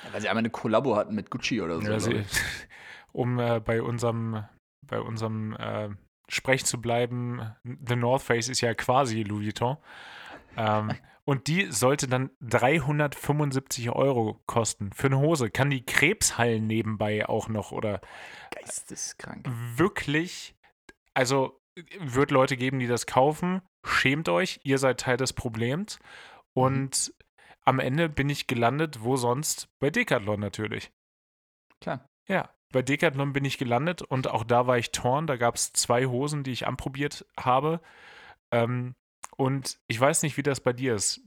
[0.03, 1.91] Ja, weil sie einmal eine Kollabo hatten mit Gucci oder so.
[1.91, 2.23] Ja, sie.
[3.17, 4.45] um äh, bei unserem,
[4.85, 5.89] bei unserem äh,
[6.29, 9.77] Sprech zu bleiben, The North Face ist ja quasi Louis Vuitton.
[10.55, 10.93] Ähm,
[11.25, 15.49] und die sollte dann 375 Euro kosten für eine Hose.
[15.49, 18.01] Kann die Krebshallen nebenbei auch noch oder
[18.51, 19.47] Geisteskrank.
[19.75, 20.55] wirklich,
[21.15, 21.59] also
[21.99, 23.63] wird Leute geben, die das kaufen.
[23.83, 25.97] Schämt euch, ihr seid Teil des Problems.
[26.53, 27.13] Und
[27.65, 29.69] am Ende bin ich gelandet, wo sonst?
[29.79, 30.91] Bei Decathlon natürlich.
[31.79, 32.07] Klar.
[32.27, 35.27] Ja, bei Decathlon bin ich gelandet und auch da war ich torn.
[35.27, 37.81] Da gab es zwei Hosen, die ich anprobiert habe.
[38.51, 38.95] Ähm,
[39.37, 41.21] und ich weiß nicht, wie das bei dir ist.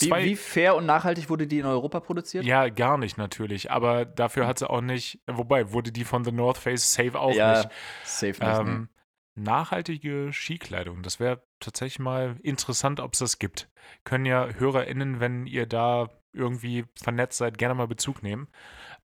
[0.00, 2.44] Wie, wie fair und nachhaltig wurde die in Europa produziert?
[2.44, 3.70] ja, gar nicht natürlich.
[3.70, 7.34] Aber dafür hat sie auch nicht, wobei wurde die von The North Face safe auch
[7.34, 7.68] Ja, nicht.
[8.04, 8.60] safe nicht.
[8.60, 8.88] Ähm,
[9.34, 11.02] nachhaltige Skikleidung.
[11.02, 13.68] Das wäre tatsächlich mal interessant, ob es das gibt.
[14.04, 18.48] Können ja HörerInnen, wenn ihr da irgendwie vernetzt seid, gerne mal Bezug nehmen.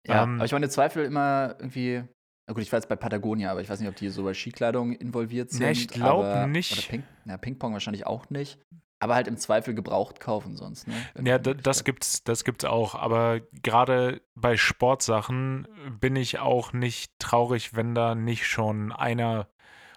[0.07, 2.03] Ja, Ähm, aber ich meine, Zweifel immer irgendwie.
[2.49, 4.35] Na gut, ich war jetzt bei Patagonia, aber ich weiß nicht, ob die so bei
[4.35, 5.63] Skikleidung involviert sind.
[5.63, 6.73] Nee, ich glaub aber- nicht.
[6.73, 8.59] Oder Ping, ja, Ping-Pong wahrscheinlich auch nicht.
[8.99, 10.95] Aber halt im Zweifel gebraucht kaufen sonst, ne?
[11.25, 12.95] Ja, das Möglichkeit- gibt's, das gibt's auch.
[12.95, 15.67] Aber gerade bei Sportsachen
[16.01, 19.49] bin ich auch nicht traurig, wenn da nicht schon einer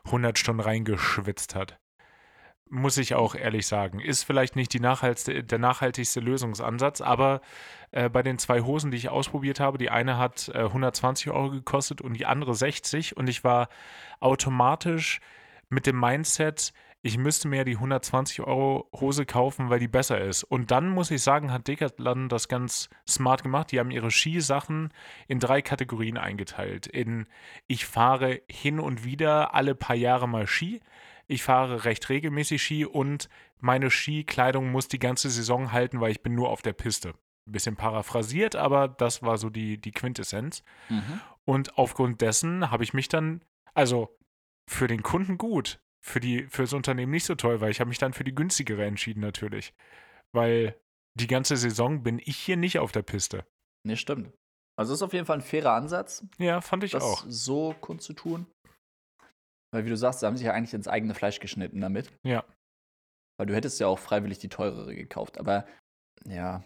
[0.05, 1.79] 100 Stunden reingeschwitzt hat.
[2.69, 3.99] Muss ich auch ehrlich sagen.
[3.99, 7.41] Ist vielleicht nicht die nachhaltigste, der nachhaltigste Lösungsansatz, aber
[7.91, 11.51] äh, bei den zwei Hosen, die ich ausprobiert habe, die eine hat äh, 120 Euro
[11.51, 13.69] gekostet und die andere 60 und ich war
[14.19, 15.19] automatisch
[15.69, 16.73] mit dem Mindset,
[17.05, 20.43] ich müsste mir die 120 Euro Hose kaufen, weil die besser ist.
[20.43, 23.71] Und dann muss ich sagen, hat Decathlon das ganz smart gemacht.
[23.71, 24.91] Die haben ihre Skisachen
[25.27, 26.87] in drei Kategorien eingeteilt.
[26.87, 27.27] In
[27.67, 30.81] ich fahre hin und wieder alle paar Jahre mal Ski.
[31.27, 36.21] Ich fahre recht regelmäßig Ski und meine Skikleidung muss die ganze Saison halten, weil ich
[36.21, 37.09] bin nur auf der Piste.
[37.47, 40.63] Ein bisschen paraphrasiert, aber das war so die, die Quintessenz.
[40.89, 41.19] Mhm.
[41.45, 43.41] Und aufgrund dessen habe ich mich dann,
[43.73, 44.15] also
[44.67, 47.89] für den Kunden gut, für, die, für das Unternehmen nicht so toll, weil ich habe
[47.89, 49.73] mich dann für die günstigere entschieden natürlich.
[50.31, 50.75] Weil
[51.15, 53.45] die ganze Saison bin ich hier nicht auf der Piste.
[53.83, 54.33] Nee, stimmt.
[54.77, 57.23] Also ist auf jeden Fall ein fairer Ansatz, Ja, fand ich das auch.
[57.27, 58.45] so kundzutun.
[59.75, 62.09] Weil, wie du sagst, sie haben sich ja eigentlich ins eigene Fleisch geschnitten damit.
[62.23, 62.45] Ja.
[63.37, 65.37] Weil du hättest ja auch freiwillig die teurere gekauft.
[65.37, 65.67] Aber
[66.25, 66.63] ja,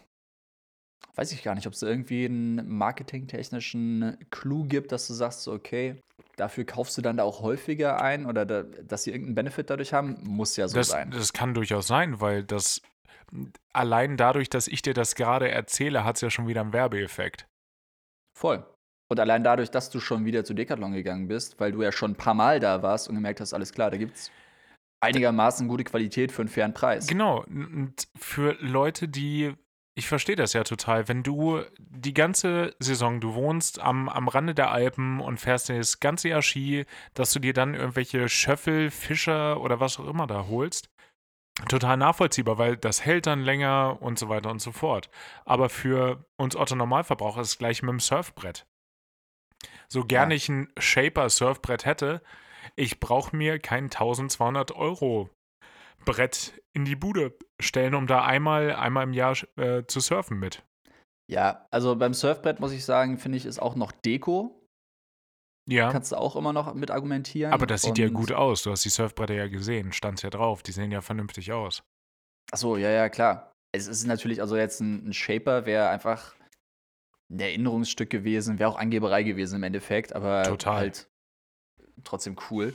[1.16, 6.00] weiß ich gar nicht, ob es irgendwie einen marketingtechnischen Clou gibt, dass du sagst, okay,
[6.36, 9.92] dafür kaufst du dann da auch häufiger ein oder da, dass sie irgendeinen Benefit dadurch
[9.92, 11.10] haben, muss ja so Das, sein.
[11.10, 12.80] das kann durchaus sein, weil das
[13.72, 17.46] allein dadurch, dass ich dir das gerade erzähle, hat es ja schon wieder einen Werbeeffekt.
[18.38, 18.64] Voll.
[19.10, 22.12] Und allein dadurch, dass du schon wieder zu Decathlon gegangen bist, weil du ja schon
[22.12, 24.30] ein paar Mal da warst und gemerkt hast, alles klar, da gibt es
[25.00, 27.08] einigermaßen gute Qualität für einen fairen Preis.
[27.08, 27.44] Genau.
[27.44, 29.52] Und für Leute, die,
[29.96, 34.54] ich verstehe das ja total, wenn du die ganze Saison, du wohnst am, am Rande
[34.54, 39.60] der Alpen und fährst das ganze Jahr Ski, dass du dir dann irgendwelche Schöffel, Fischer
[39.60, 40.88] oder was auch immer da holst.
[41.68, 45.10] Total nachvollziehbar, weil das hält dann länger und so weiter und so fort.
[45.44, 48.66] Aber für uns Otto Normalverbraucher ist es gleich mit dem Surfbrett.
[49.92, 50.36] So gerne Ja.
[50.36, 52.22] ich ein Shaper-Surfbrett hätte,
[52.76, 55.30] ich brauche mir kein 1200 Euro
[56.04, 60.62] Brett in die Bude stellen, um da einmal, einmal im Jahr äh, zu surfen mit.
[61.30, 64.56] Ja, also beim Surfbrett muss ich sagen, finde ich, ist auch noch Deko.
[65.68, 67.52] Ja, Kannst du auch immer noch mit argumentieren.
[67.52, 68.62] aber das sieht ja gut aus.
[68.62, 70.62] Du hast die Surfbretter ja gesehen, stand ja drauf.
[70.62, 71.82] Die sehen ja vernünftig aus.
[72.50, 73.52] Achso, ja, ja, klar.
[73.72, 76.34] Es ist natürlich, also jetzt ein, ein Shaper wäre einfach
[77.30, 80.76] ein Erinnerungsstück gewesen, wäre auch Angeberei gewesen im Endeffekt, aber Total.
[80.76, 81.08] halt
[82.04, 82.74] trotzdem cool.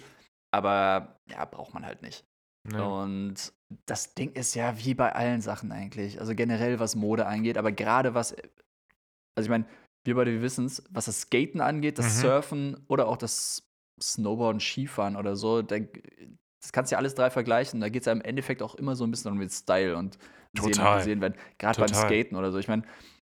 [0.52, 2.26] Aber ja, braucht man halt nicht.
[2.64, 2.84] Ne?
[2.84, 3.54] Und
[3.86, 6.20] das Ding ist ja wie bei allen Sachen eigentlich.
[6.20, 8.34] Also generell, was Mode angeht, aber gerade was.
[9.36, 9.66] Also ich meine,
[10.06, 12.22] wir beide wissen es, was das Skaten angeht, das Mhm.
[12.22, 13.68] Surfen oder auch das
[14.02, 17.82] Snowboarden, Skifahren oder so, da, das kannst du ja alles drei vergleichen.
[17.82, 20.18] Da geht es ja im Endeffekt auch immer so ein bisschen um den Style und
[20.54, 20.94] sehen Total.
[20.94, 21.36] und gesehen werden.
[21.58, 21.94] Gerade beim.
[21.94, 22.60] Skaten oder so.
[22.60, 22.84] Ich meine,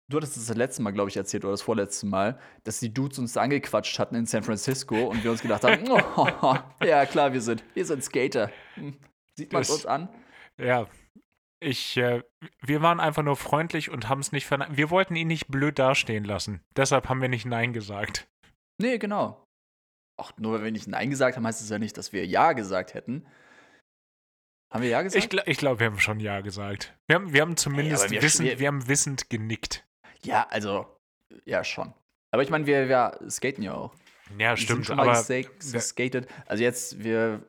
[0.10, 2.94] du hattest es das letzte Mal, glaube ich, erzählt oder das vorletzte Mal, dass die
[2.94, 7.34] Dudes uns angequatscht hatten in San Francisco und wir uns gedacht haben, oh, ja klar,
[7.34, 8.52] wir sind, wir sind Skater.
[8.76, 8.98] Hm.
[9.38, 10.10] Sieht man es uns an?
[10.60, 10.88] Ja.
[11.62, 12.24] Ich, äh,
[12.62, 14.78] wir waren einfach nur freundlich und haben es nicht verneint.
[14.78, 16.62] Wir wollten ihn nicht blöd dastehen lassen.
[16.76, 18.28] Deshalb haben wir nicht Nein gesagt.
[18.82, 19.44] Nee, genau.
[20.18, 22.54] Auch nur weil wir nicht Nein gesagt haben, heißt es ja nicht, dass wir Ja
[22.54, 23.26] gesagt hätten.
[24.72, 25.24] Haben wir Ja gesagt?
[25.24, 26.96] Ich, gl- ich glaube, wir haben schon Ja gesagt.
[27.08, 29.86] Wir haben, wir haben zumindest aber wir- wissend, wir- wir haben wissend genickt.
[30.24, 30.86] Ja, also,
[31.46, 31.94] ja, schon.
[32.32, 33.94] Aber ich meine, wir, wir skaten ja auch.
[34.38, 36.28] Ja, Wir sind stimmt, schon aber geskatet.
[36.46, 37.42] Also jetzt, wir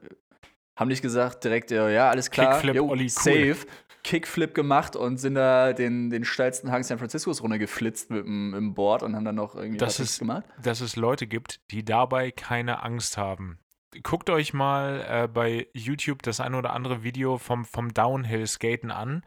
[0.77, 3.09] haben nicht gesagt direkt, ja, alles klar, Kickflip, jo, Olli, cool.
[3.11, 3.67] safe.
[4.03, 8.73] Kickflip gemacht und sind da den, den steilsten Hang San Franciscos runtergeflitzt mit dem, im
[8.73, 10.45] Board und haben dann noch irgendwie Das ist- gemacht.
[10.63, 13.59] dass es Leute gibt, die dabei keine Angst haben.
[14.03, 19.23] Guckt euch mal äh, bei YouTube das ein oder andere Video vom, vom Downhill-Skaten an.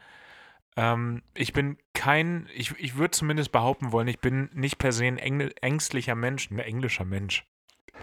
[0.76, 5.04] Ähm, ich bin kein, ich, ich würde zumindest behaupten wollen, ich bin nicht per se
[5.04, 7.46] ein Engl ängstlicher Mensch, ein englischer Mensch.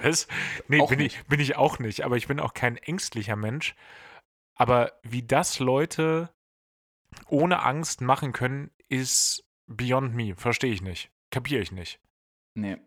[0.01, 0.28] Was?
[0.67, 3.76] Nee, Auch bin ich, bin ich auch nicht, aber ich bin auch kein ängstlicher Mensch.
[4.55, 6.34] Aber wie das Leute
[7.28, 10.36] ohne Angst machen können, ist beyond me.
[10.36, 11.11] Verstehe ich nicht.
[11.32, 11.99] Kapiere ich nicht.
[12.55, 12.78] Nee,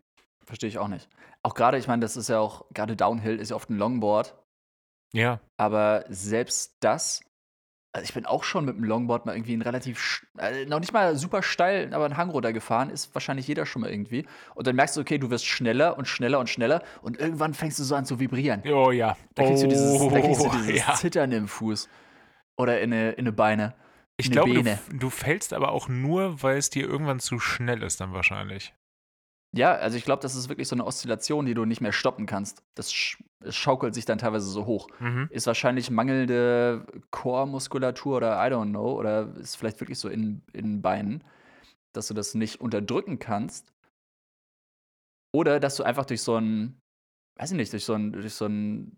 [0.45, 1.09] verstehe ich auch nicht.
[1.43, 4.35] Auch gerade, ich meine, das ist ja auch, gerade Downhill ist ja oft ein Longboard,
[5.12, 7.22] Ja, aber selbst das
[7.95, 10.92] Also ich bin auch schon mit dem Longboard mal irgendwie einen relativ, äh, noch nicht
[10.92, 12.90] mal super steil, aber einen Hang runtergefahren.
[12.90, 14.26] Ist wahrscheinlich jeder schon mal irgendwie.
[14.57, 16.82] Und dann merkst du, okay, du wirst schneller und schneller und schneller.
[17.03, 18.64] Und irgendwann fängst du so an zu vibrieren.
[18.66, 19.16] Oh ja.
[19.36, 20.95] Da kriegst du dieses, da kriegst du Oh, dieses ja.
[20.95, 21.88] Zittern im Fuß.
[22.57, 23.74] Oder in eine, in eine Beine.
[24.16, 28.01] Ich glaube, du, du fällst aber auch nur, weil es dir irgendwann zu schnell ist,
[28.01, 28.74] dann wahrscheinlich.
[29.57, 32.27] Ja, also ich glaube, das ist wirklich so eine Oszillation, die du nicht mehr stoppen
[32.27, 32.63] kannst.
[32.75, 34.89] Das sch schaukelt sich dann teilweise so hoch.
[35.01, 35.29] Mhm.
[35.31, 38.99] Ist wahrscheinlich mangelnde Core-Muskulatur oder I don't know.
[38.99, 41.23] Oder ist vielleicht wirklich so in, in den Beinen,
[41.93, 43.73] dass du das nicht unterdrücken kannst.
[45.33, 46.81] Oder dass du einfach durch so ein,
[47.39, 48.97] weiß ich nicht, durch so ein, durch so ein,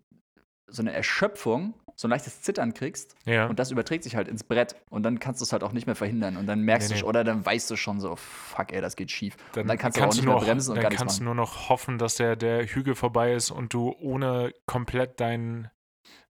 [0.67, 3.15] so eine Erschöpfung, so ein leichtes Zittern kriegst.
[3.25, 3.47] Ja.
[3.47, 4.75] Und das überträgt sich halt ins Brett.
[4.89, 6.37] Und dann kannst du es halt auch nicht mehr verhindern.
[6.37, 6.99] Und dann merkst Nee, du, nee.
[7.01, 9.35] schon- oder dann weißt du schon so, fuck, ey, das geht schief.
[9.53, 11.35] dann, und dann kannst du auch nicht mehr nur, bremsen und dann kannst du nur
[11.35, 15.71] noch hoffen, dass der, der Hügel vorbei ist und du ohne komplett dein,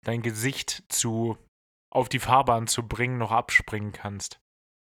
[0.04, 1.38] dein Gesicht zu
[1.90, 4.40] auf die Fahrbahn zu bringen, noch abspringen kannst.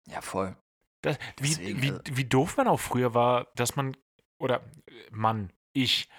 [0.09, 0.57] Ja, voll.
[1.03, 3.95] Das, wie, Deswegen, wie, also- wie doof man auch früher war, dass man,
[4.39, 6.09] oder äh, Mann, ich,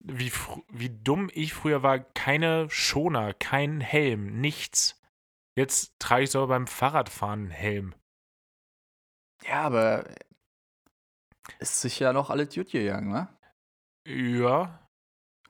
[0.00, 0.32] wie,
[0.68, 5.00] wie dumm ich früher war, keine Schoner, kein Helm, nichts.
[5.56, 7.94] Jetzt trage ich so beim Fahrradfahren einen Helm.
[9.44, 10.04] Ja, aber
[11.58, 13.28] ist sich ja noch alles gut gegangen, ne?
[14.06, 14.88] Ja,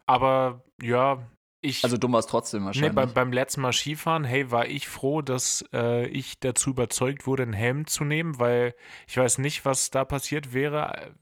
[0.07, 1.31] aber ja,
[1.67, 1.85] ich.
[1.85, 2.95] Also dumm war es trotzdem Nee, wahrscheinlich.
[2.95, 7.43] beim, beim letzten Mal Skifahren, hey, war ich froh, dass äh, ich dazu überzeugt wurde,
[7.43, 8.75] einen Helm zu nehmen, weil
[9.07, 11.15] ich weiß nicht, was da passiert wäre.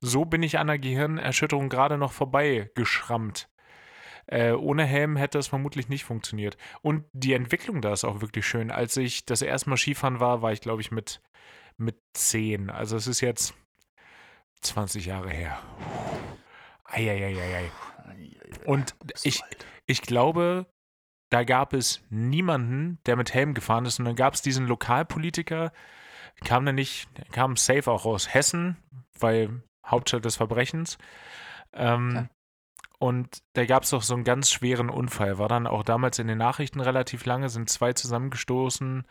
[0.00, 3.48] So bin ich an der Gehirnerschütterung gerade noch vorbei geschrammt.
[4.26, 6.56] Äh, ohne Helm hätte es vermutlich nicht funktioniert.
[6.82, 8.70] Und die Entwicklung da ist auch wirklich schön.
[8.70, 11.20] Als ich das erste Mal Skifahren war, war ich, glaube ich, mit,
[11.76, 12.70] mit 10.
[12.70, 13.54] Also es ist jetzt
[14.62, 15.58] 20 Jahre her.
[16.84, 17.70] Eieieiei.
[18.64, 19.42] Und ich,
[19.86, 20.66] ich glaube,
[21.30, 23.98] da gab es niemanden, der mit Helm gefahren ist.
[23.98, 25.72] Und dann gab es diesen Lokalpolitiker,
[26.44, 28.76] kam der nicht, kam safe auch aus Hessen,
[29.18, 30.98] weil Hauptstadt des Verbrechens.
[31.72, 32.28] Ähm,
[32.98, 35.38] und da gab es doch so einen ganz schweren Unfall.
[35.38, 39.04] War dann auch damals in den Nachrichten relativ lange, sind zwei zusammengestoßen,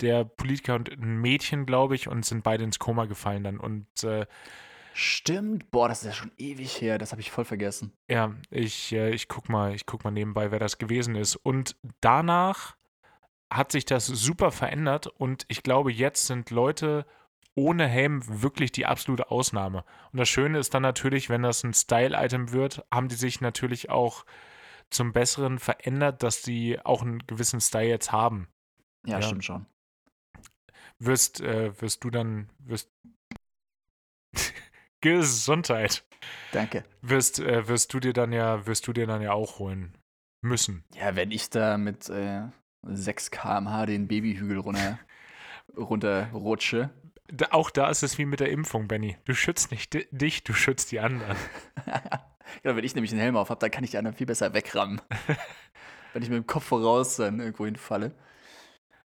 [0.00, 3.58] der Politiker und ein Mädchen, glaube ich, und sind beide ins Koma gefallen dann.
[3.58, 4.26] Und äh,
[5.00, 5.70] Stimmt.
[5.70, 6.98] Boah, das ist ja schon ewig her.
[6.98, 7.92] Das habe ich voll vergessen.
[8.10, 11.36] Ja, ich, äh, ich guck mal, ich guck mal nebenbei, wer das gewesen ist.
[11.36, 12.76] Und danach
[13.48, 17.06] hat sich das super verändert und ich glaube, jetzt sind Leute
[17.54, 19.84] ohne Helm wirklich die absolute Ausnahme.
[20.12, 23.90] Und das Schöne ist dann natürlich, wenn das ein Style-Item wird, haben die sich natürlich
[23.90, 24.26] auch
[24.90, 28.48] zum Besseren verändert, dass die auch einen gewissen Style jetzt haben.
[29.06, 29.22] Ja, Ja.
[29.22, 29.66] stimmt schon.
[30.98, 32.90] Wirst, äh, wirst du dann, wirst
[35.00, 36.04] Gesundheit.
[36.52, 36.84] Danke.
[37.02, 39.96] Wirst, äh, wirst du dir dann ja, wirst du dir dann ja auch holen
[40.40, 40.84] müssen.
[40.94, 42.42] Ja, wenn ich da mit äh,
[42.82, 44.98] 6 km/h den Babyhügel runter,
[45.76, 46.90] runterrutsche.
[47.30, 49.16] Da, auch da ist es wie mit der Impfung, Benny.
[49.24, 51.36] Du schützt nicht di dich, du schützt die anderen.
[52.64, 54.54] ja, wenn ich nämlich einen Helm auf habe, dann kann ich die anderen viel besser
[54.54, 55.00] wegrammen.
[56.14, 58.14] wenn ich mit dem Kopf voraus dann irgendwo hinfalle.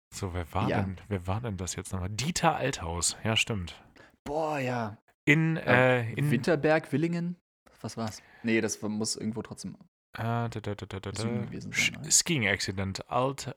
[0.10, 0.82] So, wer war Ja.
[0.82, 2.10] denn, wer war denn das jetzt nochmal?
[2.10, 3.76] Dieter Althaus, ja, stimmt.
[4.24, 4.98] Boah, ja.
[5.28, 7.36] In, äh, in Winterberg, Willingen?
[7.82, 8.24] Was war's?
[8.44, 9.76] Nee, das muss irgendwo trotzdem.
[10.14, 12.10] äh, da, da, da, sein, oder?
[12.10, 13.54] Skiing Accident, Alt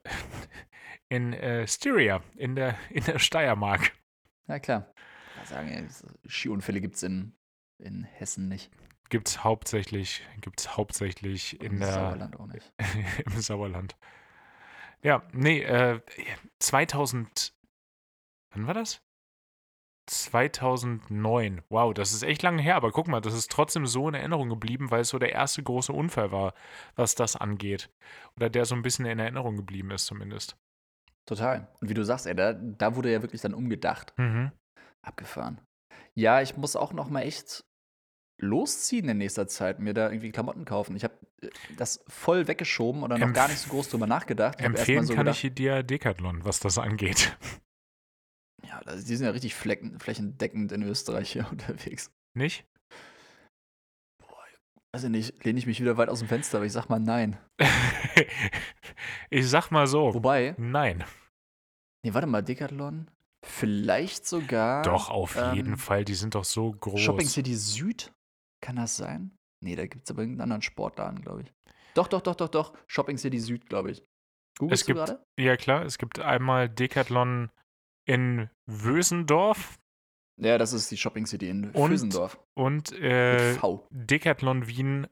[1.09, 3.93] in äh, Styria, in der, in der Steiermark.
[4.49, 4.93] Ja, klar.
[5.45, 5.89] Sagen,
[6.27, 7.37] Skiunfälle gibt's in,
[7.79, 8.73] in Hessen nicht.
[9.09, 12.73] Gibt's hauptsächlich, gibt's hauptsächlich in Im der, Sauerland auch nicht.
[13.27, 13.97] im Sauerland.
[15.05, 16.01] Ja, nee, äh,
[16.59, 17.55] 2000,
[18.51, 19.01] wann war das?
[20.11, 21.63] 2009.
[21.69, 24.49] Wow, das ist echt lange her, aber guck mal, das ist trotzdem so in Erinnerung
[24.49, 26.55] geblieben, weil es so der erste große Unfall war,
[26.97, 27.91] was das angeht.
[28.37, 30.57] Oder der so ein bisschen in Erinnerung geblieben ist, zumindest.
[31.27, 31.69] Total.
[31.81, 34.13] Und wie du sagst, ey, da, da wurde ja wirklich dann umgedacht.
[34.17, 34.51] Mhm.
[35.03, 35.61] Abgefahren.
[36.15, 37.65] Ja, ich muss auch noch mal echt
[38.41, 40.97] losziehen in nächster Zeit, mir da irgendwie Klamotten kaufen.
[40.97, 41.15] Ich habe
[41.77, 44.57] das voll weggeschoben oder noch Empf- gar nicht so groß drüber nachgedacht.
[44.59, 47.37] Ich Empfehlen so kann gedacht, ich dir Decathlon, was das angeht.
[48.71, 52.11] Ja, die sind ja richtig flecken, flächendeckend in Österreich hier unterwegs.
[52.35, 52.65] Nicht?
[54.93, 56.99] Weiß ich nicht, lehne ich mich wieder weit aus dem Fenster, aber ich sag mal
[56.99, 57.39] nein.
[59.31, 60.13] ich sag mal so.
[60.15, 61.05] Wobei, Nein.
[62.05, 63.09] nee, warte mal, Decathlon?
[63.47, 64.83] Vielleicht sogar.
[64.83, 66.05] Doch, auf ähm, jeden Fall.
[66.05, 67.01] Die sind doch so groß.
[67.01, 68.13] Shopping City Süd?
[68.61, 69.31] Kann das sein?
[69.65, 71.53] Nee, da gibt es aber irgendeinen anderen Sportladen, glaube ich.
[71.95, 72.75] Doch, doch, doch, doch, doch.
[72.89, 74.03] Shopping City Süd, glaube ich.
[74.59, 75.25] Googlest Es du gibt- gerade?
[75.39, 75.85] Ja, klar.
[75.85, 77.51] Es gibt einmal Decathlon
[78.15, 79.79] in Wösendorf
[80.41, 82.39] Ja, das ist die Shopping City in Und- Füsendorf.
[82.55, 83.57] und äh.
[83.91, 85.07] Decathlon Wien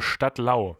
[0.00, 0.78] Stadtlau.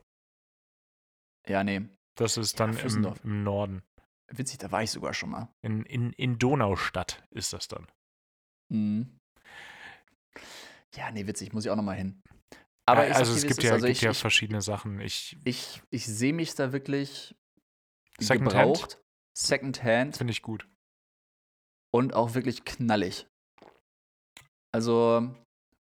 [1.46, 1.88] Ja, nee.
[2.16, 3.24] Das ist Ja, dann im, Vösendorf.
[3.24, 3.82] im Norden.
[4.30, 5.49] Witzig, da war ich sogar schon mal.
[5.62, 7.86] In, in, in Donaustadt ist das dann.
[8.70, 9.18] Mhm.
[10.94, 12.20] Ja, nee, witzig, muss ich auch noch mal hin.
[12.86, 15.01] Aber Ja, ich also es gibt ja, also gibt ich, ja ich, verschiedene Sachen.
[15.01, 17.34] Ich ich, ich sehe mich da wirklich
[18.18, 18.74] Secondhand?
[18.76, 19.03] gebraucht,
[19.36, 20.68] Secondhand finde ich gut.
[21.91, 23.26] Und auch wirklich knallig.
[24.72, 25.34] Also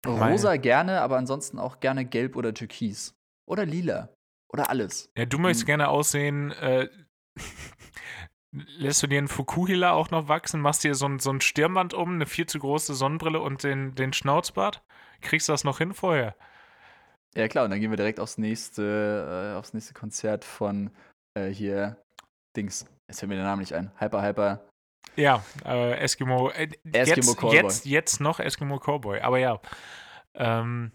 [0.06, 3.14] rosa gerne, aber ansonsten auch gerne gelb oder türkis.
[3.48, 4.08] Oder lila.
[4.52, 5.10] Oder alles.
[5.16, 5.66] Ja, du möchtest Mhm.
[5.66, 6.50] gerne aussehen.
[6.52, 6.88] Äh,
[8.52, 10.60] lässt du dir einen Fukuhila auch noch wachsen?
[10.60, 13.94] Machst dir so ein, so ein Stirnband um, eine viel zu große Sonnenbrille und den,
[13.94, 14.82] den Schnauzbart?
[15.20, 16.34] Kriegst du das noch hin vorher?
[17.34, 20.90] Ja klar, und dann gehen wir direkt aufs nächste, äh, aufs nächste Konzert von
[21.34, 21.96] äh, hier
[22.56, 22.84] Dings.
[23.08, 23.90] Jetzt fällt mir der Name nicht ein.
[23.98, 24.68] Hyper, Hyper.
[25.16, 26.50] Ja, äh, Eskimo.
[26.50, 27.54] Äh, Eskimo jetzt, Callboy.
[27.54, 29.20] Jetzt, jetzt noch Eskimo Cowboy.
[29.20, 29.60] Aber ja.
[30.34, 30.92] Ähm,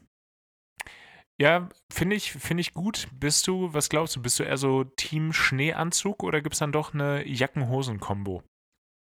[1.39, 3.07] ja, finde ich, finde ich gut.
[3.13, 6.71] Bist du, was glaubst du, bist du eher so Team Schneeanzug oder gibt es dann
[6.71, 8.43] doch eine Jacken-Hosen-Kombo?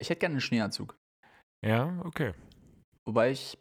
[0.00, 0.96] Ich hätte gerne einen Schneeanzug.
[1.64, 2.32] Ja, okay.
[3.04, 3.58] Wobei ich.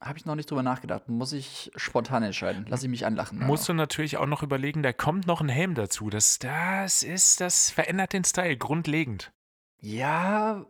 [0.00, 1.08] Habe ich noch nicht drüber nachgedacht.
[1.08, 2.66] Muss ich spontan entscheiden.
[2.68, 3.40] Lass ich mich anlachen.
[3.40, 6.08] Musst du natürlich auch noch überlegen, da kommt noch ein Helm dazu.
[6.08, 9.32] Das, das ist, das verändert den Style grundlegend.
[9.80, 10.64] Ja,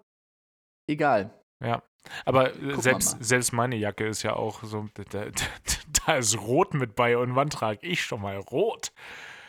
[0.86, 1.30] egal.
[2.24, 5.26] Aber äh, wir selbst, selbst meine Jacke ist ja auch so, da, da,
[6.06, 8.92] da ist Rot mit bei und wann trage ich schon mal Rot?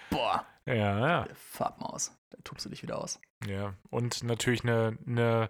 [0.09, 1.23] Boah, Ja, ja.
[1.23, 2.15] der Farbmaus.
[2.29, 3.19] Da tupst du dich wieder aus.
[3.47, 5.49] Ja, und natürlich eine, eine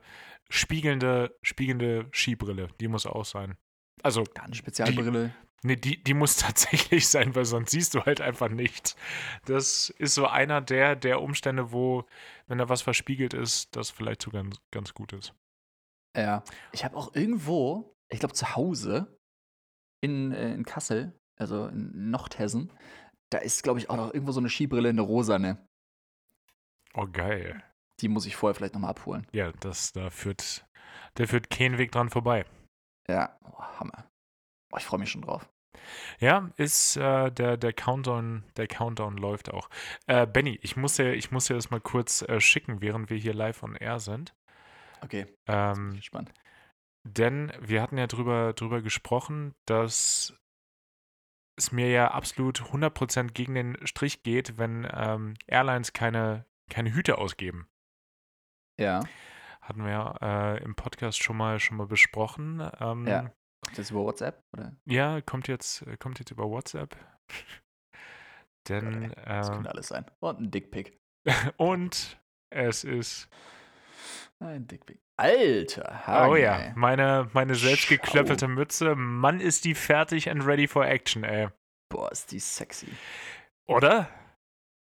[0.50, 3.58] spiegelnde, spiegelnde Skibrille, die muss auch sein.
[4.02, 5.34] Also, eine Spezialbrille.
[5.64, 8.96] Nee, die, die muss tatsächlich sein, weil sonst siehst du halt einfach nichts.
[9.46, 12.06] Das ist so einer der, der Umstände, wo,
[12.48, 15.34] wenn da was verspiegelt ist, das vielleicht so ganz, ganz gut ist.
[16.16, 16.44] Ja.
[16.72, 19.20] Ich habe auch irgendwo, ich glaube zu Hause
[20.02, 22.72] in, äh, in Kassel, also in Nordhessen,
[23.30, 25.66] da ist, glaube ich, auch noch irgendwo so eine Skibrille, eine rosane.
[26.96, 27.64] Oh, geil.
[28.00, 29.28] Die muss ich vorher vielleicht nochmal abholen.
[29.32, 30.66] Ja, das, da führt,
[31.16, 32.46] da führt kein Weg dran vorbei.
[33.08, 34.09] Ja, oh, Hammer.
[34.72, 35.50] Oh, ich freue mich schon drauf.
[36.20, 39.70] Ja, ist äh, der, der Countdown, der Countdown läuft auch.
[40.08, 43.18] Äh, Benny, ich muss dir, ich muss dir das mal kurz äh, schicken, während wir
[43.18, 44.36] hier live on air sind.
[45.02, 46.34] Okay, bin Ähm, gespannt.
[47.04, 50.34] denn wir hatten ja drüber, drüber gesprochen, dass
[51.58, 57.18] es mir ja absolut 100% gegen den Strich geht, wenn ähm, Airlines keine, keine Hüte
[57.18, 57.68] ausgeben.
[58.78, 59.02] Ja,
[59.62, 60.18] Hatten wir ja
[60.56, 62.62] äh, im Podcast schon mal, schon mal besprochen.
[62.80, 63.32] Ähm, Ja.
[63.78, 64.44] Das über WhatsApp?
[64.54, 64.76] Oder?
[64.86, 66.96] ja, kommt jetzt, äh, kommt jetzt über WhatsApp.
[68.68, 70.06] Denn, Das ähm, könnte alles sein.
[70.20, 71.00] Und ein Dickpick.
[71.58, 72.20] und
[72.52, 73.30] es ist,
[74.40, 75.00] Ein Dickpick.
[75.18, 76.74] Alter, oh Hagen, ja, ey.
[76.76, 77.96] meine, meine selbst Schau.
[77.96, 78.96] geklöppelte Mütze.
[78.96, 81.50] Mann, ist die fertig and ready for action, ey.
[81.92, 82.88] Boah, ist die sexy.
[83.68, 84.08] Oder?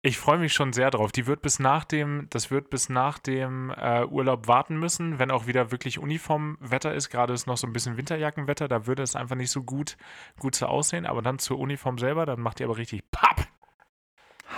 [0.07, 1.11] Ich freue mich schon sehr drauf.
[1.11, 5.33] Die wird bis nach dem, das wird bis nach dem äh, Urlaub warten müssen, wenn
[5.33, 7.11] auch wieder wirklich Uniformwetter ist.
[7.11, 9.97] Gerade ist noch so ein bisschen Winterjackenwetter, da würde es einfach nicht so gut,
[10.39, 11.07] gut so aussehen.
[11.07, 13.49] Aber dann zur Uniform selber, dann macht die aber richtig Papp.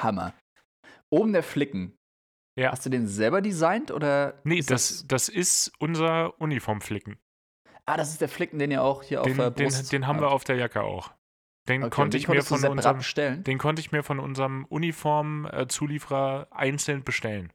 [0.02, 0.34] Hammer.
[1.08, 1.96] Oben der Flicken.
[2.54, 2.72] Ja.
[2.72, 4.34] Hast du den selber designt oder?
[4.44, 7.16] Nee, ist das, das ist unser Uniformflicken.
[7.86, 10.06] Ah, das ist der Flicken, den ihr auch hier Den, auf der den, Brust den
[10.06, 11.10] haben wir auf der Jacke auch.
[11.68, 13.44] Den Okay, konnte den ich mir von unserem, bestellen.
[13.44, 17.52] den konnte ich mir von unserem Uniform-Zulieferer einzeln bestellen.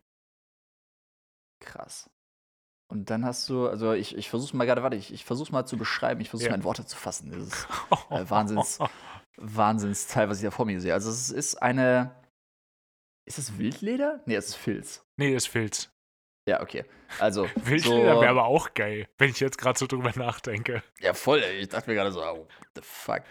[1.59, 2.09] Krass.
[2.89, 5.65] Und dann hast du, also ich, ich versuch's mal gerade, warte, ich, ich versuch's mal
[5.65, 6.51] zu beschreiben, ich versuch's Ja.
[6.51, 7.31] mal in Worte zu fassen.
[7.31, 7.67] Das ist
[8.09, 8.79] Äh, Wahnsinns-
[9.37, 10.93] Wahnsinnsteil, was ich da vor mir sehe.
[10.93, 12.13] Also es ist eine,
[13.25, 14.21] ist es Wildleder?
[14.27, 15.03] Nee, es ist Filz.
[15.17, 15.89] Nee, ist Filz.
[16.47, 16.85] Ja, okay.
[17.19, 20.83] Also, Wildleder so, wäre aber auch geil, wenn ich jetzt gerade so drüber nachdenke.
[20.99, 21.59] Ja, voll, ey.
[21.61, 23.21] Ich dachte mir gerade so, oh, what the fuck.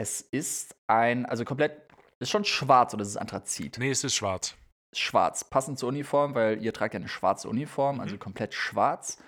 [0.00, 1.72] Es ist ein, also komplett,
[2.20, 3.78] ist schon schwarz oder ist es Anthrazit?
[3.80, 4.54] Nee, es ist schwarz.
[4.94, 8.20] Schwarz, passend zur Uniform, weil ihr tragt ja eine schwarze Uniform, also Mhm.
[8.20, 9.18] komplett schwarz.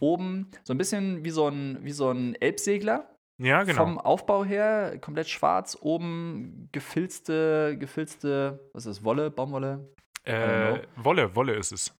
[0.00, 3.06] Oben so ein bisschen wie so ein, wie so ein Elbsegler
[3.38, 3.78] Ja, genau.
[3.84, 5.76] vom Aufbau her, komplett schwarz.
[5.82, 9.92] Oben gefilzte, gefilzte, was ist das, Wolle, Baumwolle?
[10.24, 11.94] äh, Wolle, Wolle ist es.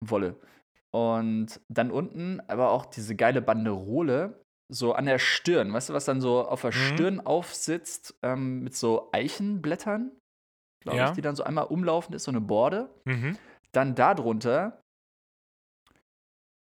[0.00, 0.36] Wolle.
[0.92, 6.04] Und dann unten aber auch diese geile Banderole, so an der Stirn, weißt du, was
[6.06, 6.74] dann so auf der Mhm.
[6.94, 10.10] Stirn aufsitzt, ähm, mit so Eichenblättern,
[10.82, 11.04] glaube Ja.
[11.06, 12.88] ich, die dann so einmal umlaufend ist, so eine Borde.
[13.04, 13.36] Mhm.
[13.72, 14.80] Dann darunter,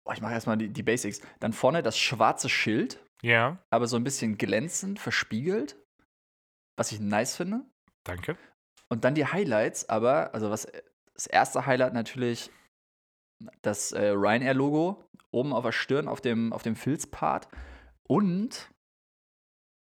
[0.08, 3.95] oh, ich mache erstmal die, die Basics, dann vorne das schwarze Schild, Ja, aber so
[3.98, 5.76] ein bisschen glänzend, verspiegelt,
[6.78, 7.66] was ich nice finde.
[8.06, 8.38] danke.
[8.89, 10.68] Und dann die Highlights, aber, also was
[11.14, 12.52] das erste Highlight natürlich
[13.62, 17.48] das äh, Ryanair-Logo oben auf der Stirn, auf dem, auf dem Filzpart.
[18.08, 18.70] Und,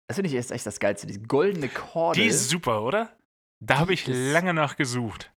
[0.08, 2.22] das finde ich jetzt echt das Geilste, die goldene Kordel.
[2.22, 3.16] Die ist super, oder?
[3.60, 5.32] Da habe ich ist- lange nach gesucht.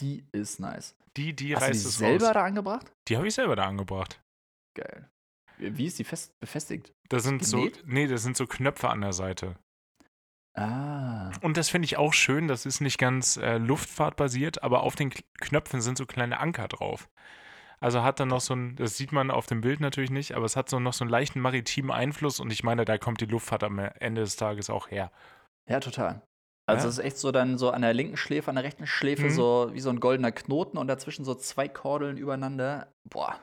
[0.00, 0.94] Die ist nice.
[1.16, 2.34] Die, die Hast du die reißt es selber raus.
[2.34, 2.92] da angebracht?
[3.08, 4.22] Die habe ich selber da angebracht.
[4.74, 5.10] Geil.
[5.56, 6.92] Wie ist die fest befestigt?
[7.08, 9.56] Da sind so, nee, das sind so Knöpfe an der Seite.
[10.54, 11.32] Ah.
[11.42, 12.46] Und das finde ich auch schön.
[12.46, 17.08] Das ist nicht ganz äh, luftfahrtbasiert, aber auf den Knöpfen sind so kleine Anker drauf.
[17.80, 20.44] Also hat dann noch so ein, das sieht man auf dem Bild natürlich nicht, aber
[20.44, 23.26] es hat so noch so einen leichten maritimen Einfluss und ich meine, da kommt die
[23.26, 25.10] Luftfahrt am Ende des Tages auch her.
[25.68, 26.22] Ja, total.
[26.68, 26.88] Also Ja.
[26.90, 29.30] es ist echt so dann so an der linken Schläfe, an der rechten Schläfe Mhm.
[29.30, 32.92] so wie so ein goldener Knoten und dazwischen so zwei Kordeln übereinander.
[33.08, 33.38] Boah,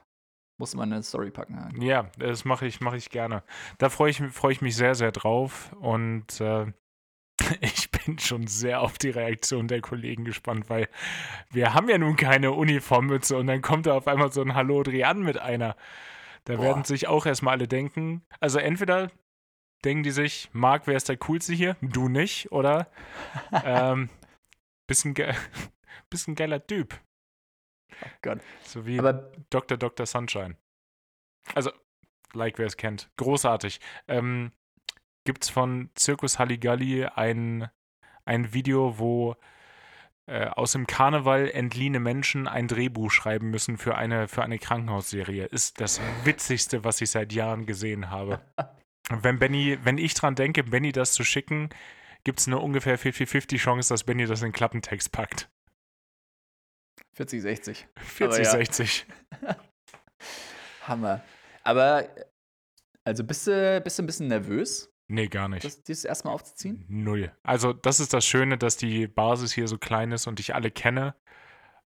[0.60, 1.74] muss man eine Story packen.
[1.82, 3.44] Ja, das mache ich, mache ich gerne.
[3.78, 6.72] Da freue ich, freu ich mich sehr, sehr drauf und äh,
[7.62, 10.88] ich bin schon sehr auf die Reaktion der Kollegen gespannt, weil
[11.52, 14.84] wir haben ja nun keine Uniformmütze und dann kommt da auf einmal so ein Hallo
[14.84, 15.76] Drian mit einer.
[16.46, 16.64] Da Boah.
[16.64, 19.12] werden sich auch erstmal alle denken, also entweder
[19.84, 21.78] denken die sich, Marc, wer ist der Coolste hier?
[21.82, 22.88] Du nicht, oder?
[23.64, 24.10] ähm,
[24.88, 25.34] bisschen, ge
[26.10, 27.00] bisschen geiler Typ.
[28.04, 28.40] Oh Gott.
[28.64, 29.78] So wie Aber Dr.
[29.78, 30.06] Dr.
[30.06, 30.58] Sunshine.
[31.54, 31.72] Also,
[32.34, 33.10] like wer es kennt.
[33.18, 33.80] Großartig.
[34.08, 34.52] Ähm,
[35.26, 37.70] gibt's von Zirkus Halligalli ein,
[38.24, 39.36] ein Video, wo
[40.28, 45.46] äh, aus dem Karneval entliehene Menschen ein Drehbuch schreiben müssen für eine, für eine Krankenhausserie.
[45.46, 48.42] Ist das witzigste, was ich seit Jahren gesehen habe.
[49.10, 51.70] Wenn Benny, wenn ich dran denke, Benny das zu schicken,
[52.24, 55.48] gibt es eine ungefähr 50-50 Chance, dass Benny das in Klappentext packt.
[57.14, 57.88] 40, 60.
[57.98, 58.52] 40, ja.
[58.52, 59.06] 60.
[60.88, 61.24] Hammer.
[61.64, 62.10] Aber,
[63.04, 65.64] also bist du, bist du ein bisschen nervös, Nee, gar nicht.
[65.64, 66.84] das, dieses erstmal aufzuziehen?
[66.88, 67.32] Null.
[67.44, 70.72] Also, das ist das Schöne, dass die Basis hier so klein ist und ich alle
[70.72, 71.16] kenne.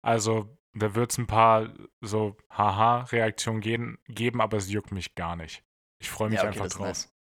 [0.03, 5.35] Also, da wird es ein paar so Haha-Reaktionen geben, geben, aber es juckt mich gar
[5.37, 5.65] nicht.
[5.99, 6.87] Ich freue mich Ja, okay, einfach drauf.
[6.87, 7.13] nice.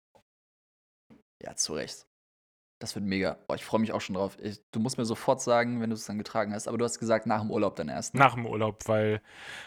[1.42, 2.06] Ja, zu Recht.
[2.78, 3.38] Das wird mega.
[3.48, 4.36] Oh, ich freue mich auch schon drauf.
[4.38, 6.68] Ich, du musst mir sofort sagen, wenn du es dann getragen hast.
[6.68, 8.12] Aber du hast gesagt, nach dem Urlaub dann erst.
[8.12, 8.20] ne?
[8.20, 9.22] Nach dem Urlaub, weil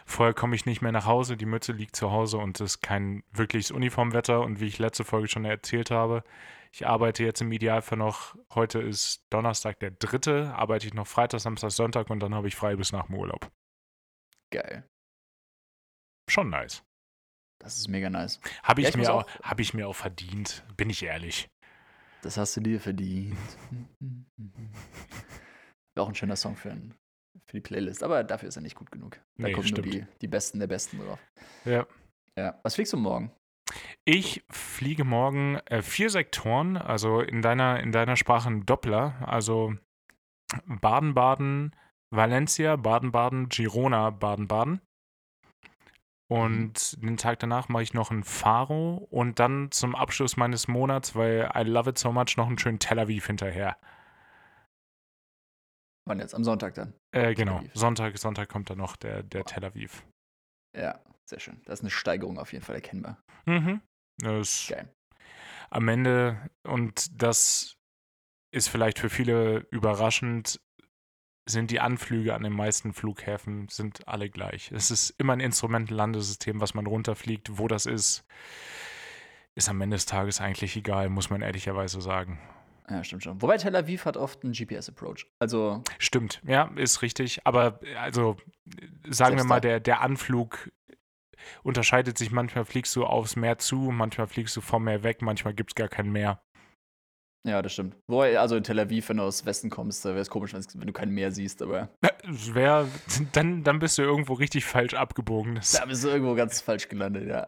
[0.06, 1.36] vorher komme ich nicht mehr nach Hause.
[1.36, 4.42] Die Mütze liegt zu Hause und es ist kein wirkliches Uniformwetter.
[4.42, 6.24] Und wie ich letzte Folge schon erzählt habe,
[6.72, 11.40] ich arbeite jetzt im Idealfall noch, heute ist Donnerstag der dritte, arbeite ich noch Freitag,
[11.40, 13.50] Samstag, Sonntag und dann habe ich frei bis nach dem Urlaub.
[14.52, 14.88] Geil.
[16.30, 16.84] Schon nice.
[17.60, 18.40] Das ist mega nice.
[18.62, 21.02] Habe ich, Ja, ich muss mir auch, auch- hab ich mir auch verdient, bin ich
[21.04, 21.50] ehrlich.
[22.22, 23.38] Das hast du dir verdient.
[24.00, 24.66] Wäre
[26.06, 26.94] auch ein schöner Song für, ein,
[27.48, 28.04] für die Playlist.
[28.04, 29.18] Aber dafür ist er nicht gut genug.
[29.38, 29.86] Da Nee, kommen stimmt.
[29.86, 31.20] nur die, die Besten der Besten drauf.
[31.66, 31.86] Ja.
[32.38, 32.60] Ja.
[32.64, 33.32] Was fliegst du morgen?
[34.04, 39.76] Ich fliege morgen äh, vier Sektoren, also in deiner, in deiner Sprache ein Doppler, also
[40.66, 41.76] Baden-Baden,
[42.12, 44.82] Valencia, Baden-Baden, Girona, Baden-Baden.
[46.30, 51.16] Und den Tag danach mache ich noch ein Faro und dann zum Abschluss meines Monats,
[51.16, 53.78] weil I love it so much, noch einen schönen Tel Aviv hinterher.
[56.08, 56.36] Wann jetzt?
[56.36, 56.94] Am Sonntag dann.
[57.12, 57.64] Äh, genau.
[57.74, 60.06] Sonntag, Sonntag kommt dann noch der, der Tel Aviv.
[60.78, 61.62] Ja, sehr schön.
[61.66, 63.24] Das ist eine Steigerung auf jeden Fall erkennbar.
[63.46, 63.82] Mhm.
[64.18, 64.94] Das Geil.
[65.72, 67.76] am Ende, und das
[68.52, 70.62] ist vielleicht für viele überraschend,
[71.52, 74.72] sind die Anflüge an den meisten Flughäfen sind alle gleich.
[74.72, 77.58] Es ist immer ein Instrumentenlandesystem, was man runterfliegt.
[77.58, 78.26] Wo das ist,
[79.56, 82.40] ist am Ende des Tages eigentlich egal, muss man ehrlicherweise sagen.
[82.90, 83.42] Ja, stimmt schon.
[83.42, 85.28] Wobei Tel Aviv hat oft einen GPS-Approach.
[85.38, 87.46] Also, Stimmt, ja, ist richtig.
[87.46, 88.38] Aber also,
[89.08, 90.72] sagen wir mal, der, der Anflug
[91.64, 92.32] unterscheidet sich.
[92.32, 95.76] Manchmal fliegst du aufs Meer zu, manchmal fliegst du vom Meer weg, manchmal gibt es
[95.76, 96.42] gar kein Meer.
[97.48, 97.96] Ja, das stimmt.
[98.08, 100.88] Wobei, also in Tel Aviv, wenn du aus Westen kommst, da wäre es komisch, wenn
[100.88, 101.90] du kein Meer siehst, aber
[102.30, 102.88] Es wär,
[103.34, 105.56] dann, dann bist du irgendwo richtig falsch abgebogen.
[105.56, 107.48] Das, da bist du irgendwo ganz falsch gelandet, ja.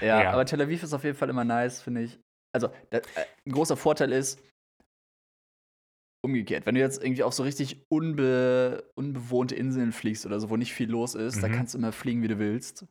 [0.00, 0.30] Ja, Ja.
[0.32, 2.18] aber Tel Aviv ist auf jeden Fall immer nice, finde ich.
[2.54, 3.02] Also, da, äh,
[3.46, 4.38] ein großer Vorteil ist,
[6.24, 10.56] umgekehrt, wenn du jetzt irgendwie auf so richtig unbe unbewohnte Inseln fliegst oder so, wo
[10.56, 11.52] nicht viel los ist, da Mhm.
[11.52, 12.86] kannst du immer fliegen, wie du willst.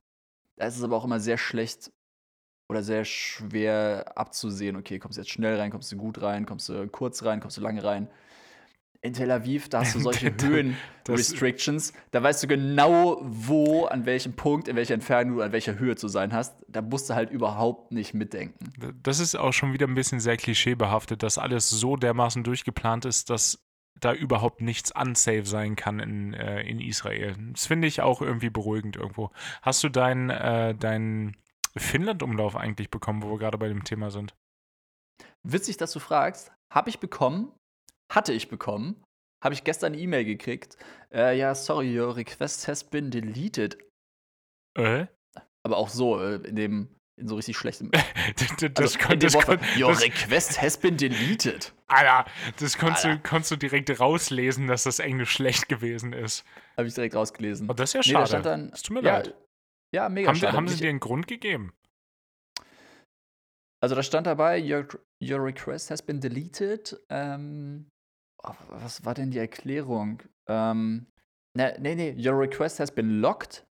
[0.60, 1.92] Da ist es aber auch immer sehr schlecht
[2.72, 6.70] oder sehr schwer abzusehen, okay, kommst du jetzt schnell rein, kommst du gut rein, kommst
[6.70, 8.08] du kurz rein, kommst du lange rein.
[9.02, 11.92] In Tel Aviv, da hast du solche Höhen-Restrictions.
[12.12, 15.98] Da weißt du genau, wo, an welchem Punkt, in welcher Entfernung du an welcher Höhe
[15.98, 16.64] zu sein hast.
[16.70, 18.72] Da musst du halt überhaupt nicht mitdenken.
[19.04, 23.30] das ist auch schon wieder ein bisschen sehr klischeebehaftet, dass alles so dermaßen durchgeplant ist,
[23.30, 23.60] dass
[24.00, 27.36] da überhaupt nichts unsafe sein kann in, äh, in Israel.
[27.52, 29.30] Das finde ich auch irgendwie beruhigend irgendwo.
[29.62, 31.36] Hast du deinen äh, dein
[31.80, 34.34] Finnland-Umlauf eigentlich bekommen, wo wir gerade bei dem Thema sind?
[35.44, 36.52] Witzig, dass du fragst.
[36.74, 37.52] Habe ich bekommen,
[38.12, 39.04] hatte ich bekommen,
[39.44, 40.78] habe ich gestern eine E-Mail gekriegt.
[41.14, 43.78] Äh, ja, sorry, your request has been deleted.
[44.78, 45.08] Äh?
[45.66, 47.92] Aber auch so, äh, in dem, in so richtig schlechtem.
[48.36, 51.74] das, Also, kon- in dem das, Wort von, Your das, request has been deleted.
[51.88, 53.22] Alter, das konntest, Du, Alter.
[53.30, 56.46] konntest du direkt rauslesen, dass das Englisch schlecht gewesen ist.
[56.78, 57.70] Habe ich direkt rausgelesen.
[57.70, 58.28] Oh, das ist ja Nee, da schade.
[58.30, 58.70] stand dann.
[58.74, 59.36] Es tut mir ja, leid.
[59.94, 60.56] Ja, mega Haben, schade.
[60.58, 61.74] haben sie dir einen Grund gegeben?
[63.84, 64.88] Also da stand dabei, your,
[65.22, 67.00] your request has been deleted.
[67.10, 67.90] Ähm,
[68.44, 70.22] oh, was war denn die Erklärung?
[70.48, 71.08] Ähm,
[71.58, 73.66] ne, nee, nee, your request has been locked.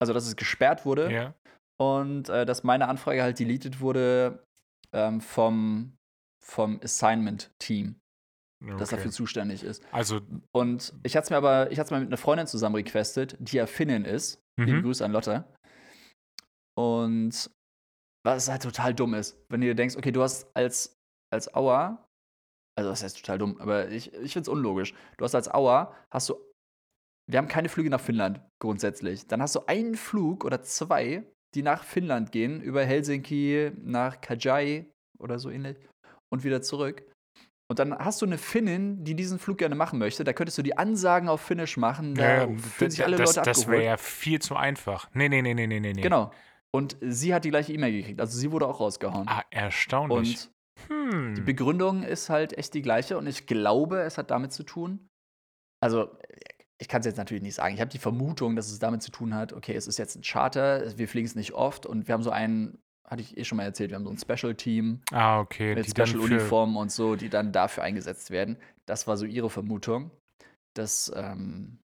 [0.00, 1.34] Also, dass es gesperrt wurde Ja.
[1.78, 4.44] und äh, dass meine Anfrage halt deleted wurde
[4.92, 5.96] ähm, vom,
[6.42, 8.00] vom Assignment-Team,
[8.66, 8.96] das Okay.
[8.96, 9.82] dafür zuständig ist.
[9.92, 10.20] Also,
[10.52, 13.36] Und ich hatte es mir aber, ich hatte es mal mit einer Freundin zusammen requestet,
[13.40, 14.40] die ja Finnin ist.
[14.56, 14.82] Mhm.
[14.82, 15.44] Grüße an Lotte.
[16.76, 17.50] Und
[18.24, 20.96] was halt total dumm ist, wenn du dir denkst, okay, du hast als,
[21.32, 22.06] als Auer,
[22.76, 24.94] also das heißt total dumm, aber ich, ich finde es unlogisch.
[25.18, 26.34] Du hast als Auer, hast du,
[27.30, 29.26] wir haben keine Flüge nach Finnland grundsätzlich.
[29.26, 34.90] Dann hast du einen Flug oder zwei, die nach Finnland gehen, über Helsinki nach Kajai
[35.18, 35.76] oder so ähnlich
[36.32, 37.04] und wieder zurück.
[37.68, 40.22] Und dann hast du eine Finnin, die diesen Flug gerne machen möchte.
[40.22, 42.14] Da könntest du die Ansagen auf Finnisch machen.
[42.14, 43.78] Da ja, fühlen sich alle das, Leute das abgeholt.
[43.78, 45.08] wäre ja viel zu einfach.
[45.14, 45.92] Nee, nee, nee, nee, nee, nee.
[45.92, 46.30] Genau.
[46.70, 48.20] Und sie hat die gleiche E-Mail gekriegt.
[48.20, 49.28] Also sie wurde auch rausgehauen.
[49.28, 50.48] Ah, erstaunlich.
[50.90, 51.34] Und hm.
[51.36, 53.16] die Begründung ist halt echt die gleiche.
[53.16, 55.08] Und ich glaube, es hat damit zu tun.
[55.80, 56.18] Also,
[56.78, 57.74] ich kann es jetzt natürlich nicht sagen.
[57.74, 60.22] Ich habe die Vermutung, dass es damit zu tun hat, okay, es ist jetzt ein
[60.22, 63.56] Charter, wir fliegen es nicht oft und wir haben so einen, hatte ich eh schon
[63.56, 65.74] mal erzählt, wir haben so ein Special-Team ah, okay.
[65.74, 68.56] mit Special-Uniformen und so, die dann dafür eingesetzt werden.
[68.86, 70.10] Das war so ihre Vermutung,
[70.74, 71.78] dass, ähm,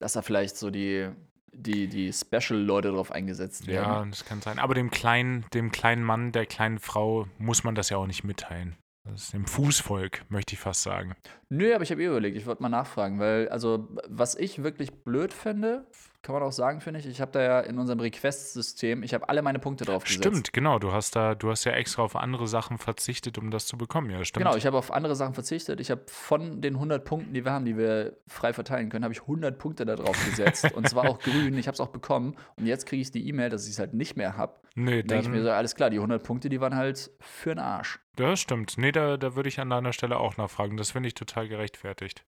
[0.00, 1.10] dass da vielleicht so die,
[1.52, 3.84] die, die Special-Leute drauf eingesetzt werden.
[3.84, 4.58] Ja, das kann sein.
[4.58, 8.24] Aber dem kleinen, dem kleinen Mann, der kleinen Frau muss man das ja auch nicht
[8.24, 8.76] mitteilen.
[9.08, 11.14] Das ist dem Fußvolk, möchte ich fast sagen.
[11.48, 14.92] Nö, aber ich habe eh überlegt, ich wollte mal nachfragen, weil, also, was ich wirklich
[15.04, 15.86] blöd finde,
[16.22, 19.28] kann man auch sagen, finde ich, ich habe da ja in unserem Request-System, ich habe
[19.28, 20.22] alle meine Punkte drauf gesetzt.
[20.22, 20.78] Stimmt, genau.
[20.78, 24.10] Du hast da, du hast ja extra auf andere Sachen verzichtet, um das zu bekommen.
[24.10, 24.44] Ja, stimmt.
[24.44, 25.80] Genau, ich habe auf andere Sachen verzichtet.
[25.80, 29.14] Ich habe von den 100 Punkten, die wir haben, die wir frei verteilen können, habe
[29.14, 30.72] ich 100 Punkte da drauf gesetzt.
[30.74, 31.56] und zwar auch grün.
[31.56, 32.36] Ich habe es auch bekommen.
[32.56, 34.60] Und jetzt kriege ich die E-Mail, dass ich es halt nicht mehr habe.
[34.74, 37.54] nee, Denke ich dann, mir so, alles klar, die 100 Punkte, die waren halt für
[37.54, 37.98] den Arsch.
[38.16, 38.76] das stimmt.
[38.76, 40.76] Nee, da, da würde ich an deiner Stelle auch nachfragen.
[40.76, 42.24] Das finde ich total gerechtfertigt.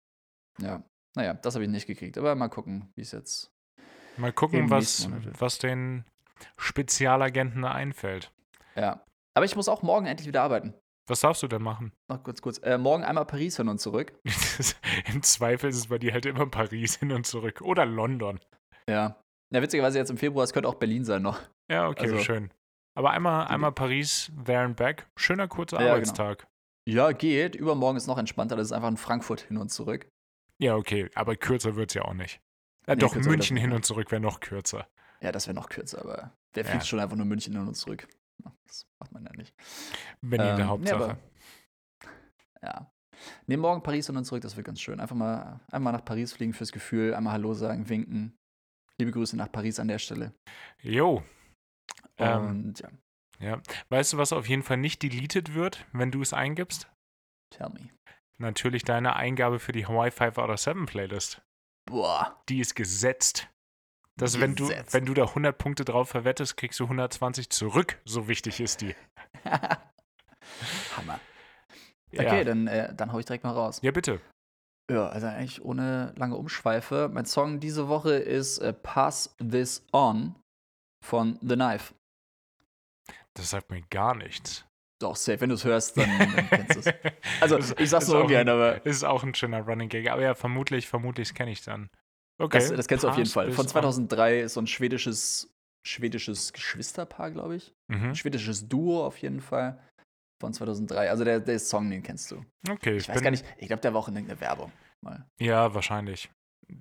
[0.61, 0.85] Ja,
[1.17, 2.19] naja, das habe ich nicht gekriegt.
[2.19, 3.51] Aber mal gucken, wie es jetzt.
[4.21, 5.09] Mal gucken, was,
[5.39, 6.05] was den
[6.57, 8.33] Spezialagenten da einfällt.
[8.77, 9.05] Ja.
[9.35, 10.75] Aber ich muss auch morgen endlich wieder arbeiten.
[11.07, 11.93] Was darfst du denn machen?
[12.09, 12.59] Noch kurz, kurz.
[12.59, 14.13] Äh, morgen einmal Paris hin und zurück.
[15.13, 17.61] Im Zweifel ist es bei dir halt immer Paris hin und zurück.
[17.63, 18.39] Oder London.
[18.89, 19.17] Ja.
[19.53, 21.41] Ja, witzigerweise jetzt im Februar, es könnte auch Berlin sein noch.
[21.71, 22.53] Ja, okay, Also- schön.
[22.97, 25.09] Aber einmal, einmal Paris, there and back.
[25.17, 25.93] Schöner kurzer Ja, genau.
[25.95, 26.47] Arbeitstag.
[26.89, 27.55] Ja, geht.
[27.55, 28.57] Übermorgen ist noch entspannter.
[28.57, 30.09] Das ist einfach in Frankfurt hin und zurück.
[30.59, 32.41] Ja, okay, aber kürzer wird es ja auch nicht.
[32.87, 34.89] Äh, Nee, doch, München hin und zurück wäre noch kürzer.
[35.21, 36.65] Ja, das wäre noch kürzer, aber Ja.
[36.65, 38.09] fliegt schon einfach nur München hin und zurück?
[38.45, 39.55] Ja, Das macht man ja nicht.
[40.23, 41.05] Berlin Ähm, der nee, Hauptsache.
[41.05, 41.19] aber-
[42.63, 42.91] Ja.
[43.47, 44.99] Ne, morgen Paris hin und zurück, das wird ganz schön.
[45.01, 48.37] Einfach mal einmal nach Paris fliegen fürs Gefühl, einmal Hallo sagen, winken.
[48.99, 50.33] Liebe Grüße nach Paris an der Stelle.
[50.83, 51.23] Jo.
[52.19, 52.89] Ähm, Und ja,
[53.41, 53.63] ja.
[53.91, 56.91] Weißt du, was auf jeden Fall nicht deleted wird, wenn du es eingibst?
[57.51, 57.91] tell me.
[58.39, 61.43] Natürlich deine Eingabe für die Hawaii 5 out of 7 Playlist.
[61.91, 62.43] Boah.
[62.49, 63.49] Die ist gesetzt.
[64.17, 64.93] Dass wenn du, Gesetzt.
[64.93, 67.99] wenn du da 100 Punkte drauf verwettest, kriegst du 120 zurück.
[68.05, 68.95] So wichtig ist die.
[70.97, 71.21] Hammer.
[72.13, 72.25] Ja.
[72.25, 73.81] Okay, dann, äh, dann hau ich direkt mal raus.
[73.83, 74.21] Ja, bitte.
[74.91, 77.09] Ja, also eigentlich ohne lange Umschweife.
[77.13, 80.35] Mein Song diese Woche ist äh, Pass This On
[81.03, 81.95] von The Knife.
[83.35, 84.67] Das sagt mir gar nichts.
[85.01, 85.41] Doch, safe.
[85.41, 86.87] Wenn du es hörst, dann, dann kennst du es.
[87.41, 90.11] Also, ich sag's nur ungern, ein- aber Ist auch ein schöner Running Gag.
[90.11, 91.89] Aber ja, vermutlich, vermutlich kenne ich dann.
[92.39, 92.59] Okay.
[92.59, 93.51] das, das kennst du auf jeden Fall.
[93.53, 93.69] Von on.
[93.69, 95.51] 2003 ist so ein schwedisches,
[95.87, 97.73] schwedisches Geschwisterpaar, glaube ich.
[97.89, 98.15] Mhm.
[98.15, 99.79] Schwedisches Duo auf jeden Fall.
[100.41, 101.09] Von 2003.
[101.11, 102.45] Also, der, der Song, den kennst du.
[102.69, 104.73] Okay, Ich weiß bin- gar nicht, ich glaube, der war auch in irgendeiner Werbung.
[105.03, 105.25] Mal.
[105.41, 106.31] Ja, wahrscheinlich.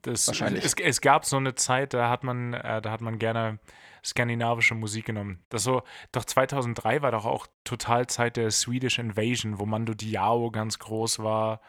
[0.01, 0.63] Das, Wahrscheinlich.
[0.65, 3.59] Es, es gab so eine Zeit, da hat man, äh, da hat man gerne
[4.05, 5.43] skandinavische Musik genommen.
[5.49, 10.51] Das so, doch 2003 war doch auch total Zeit der Swedish Invasion, wo Mando Diao
[10.51, 11.61] ganz groß war.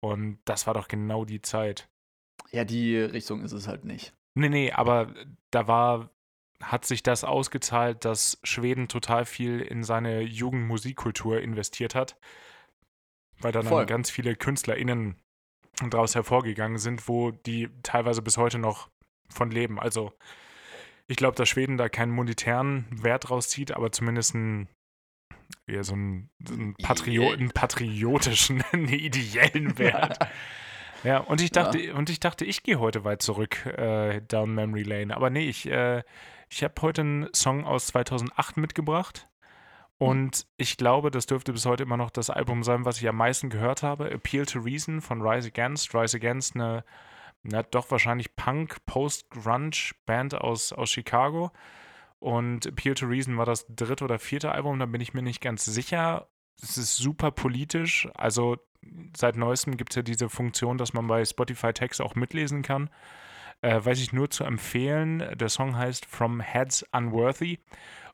[0.00, 1.88] Und das war doch genau die Zeit.
[2.50, 4.12] Ja, die Richtung ist es halt nicht.
[4.34, 5.14] Nee, nee, aber
[5.50, 6.10] da war,
[6.62, 12.16] hat sich das ausgezahlt, dass Schweden total viel in seine Jugendmusikkultur investiert hat.
[13.40, 15.16] Weil dann, dann ganz viele KünstlerInnen
[15.88, 18.90] daraus hervorgegangen sind, wo die teilweise bis heute noch
[19.30, 19.80] von leben.
[19.80, 20.12] Also,
[21.10, 24.68] ich glaube, dass Schweden da keinen monetären Wert rauszieht, aber zumindest einen,
[25.66, 26.76] eher so einen, so einen
[27.52, 30.18] patriotischen, einen ideellen Wert.
[31.02, 31.94] Ja, und ich dachte, ja.
[31.94, 35.16] und ich dachte, ich gehe heute weit zurück äh, down Memory Lane.
[35.16, 36.02] Aber nee, ich, äh,
[36.50, 39.26] ich habe heute einen Song aus 2008 mitgebracht.
[39.98, 40.08] Hm.
[40.08, 43.16] Und ich glaube, das dürfte bis heute immer noch das Album sein, was ich am
[43.16, 44.10] meisten gehört habe.
[44.10, 45.94] Appeal to Reason von Rise Against.
[45.94, 46.84] Rise Against, eine,
[47.42, 51.52] na, doch wahrscheinlich Punk, Post-Grunge-Band aus, aus Chicago.
[52.18, 55.40] Und Appeal to Reason war das dritte oder vierte Album, da bin ich mir nicht
[55.40, 56.28] ganz sicher.
[56.62, 58.08] Es ist super politisch.
[58.14, 58.58] Also
[59.16, 62.90] seit neuestem gibt es ja diese Funktion, dass man bei Spotify Text auch mitlesen kann.
[63.62, 65.24] Äh, weiß ich nur zu empfehlen.
[65.34, 67.58] Der Song heißt From Heads Unworthy.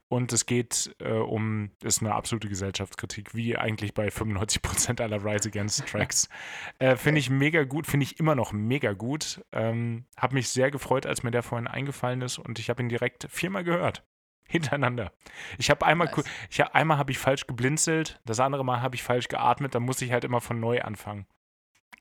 [0.09, 5.49] Und es geht äh, um, ist eine absolute Gesellschaftskritik, wie eigentlich bei 95% aller Rise
[5.49, 6.29] Against Tracks.
[6.79, 9.45] äh, finde ich mega gut, finde ich immer noch mega gut.
[9.53, 12.89] Ähm, habe mich sehr gefreut, als mir der vorhin eingefallen ist und ich habe ihn
[12.89, 14.05] direkt viermal gehört.
[14.49, 15.13] Hintereinander.
[15.59, 16.25] Ich habe einmal, nice.
[16.51, 19.83] ich hab, einmal habe ich falsch geblinzelt, das andere Mal habe ich falsch geatmet, dann
[19.83, 21.27] muss ich halt immer von neu anfangen.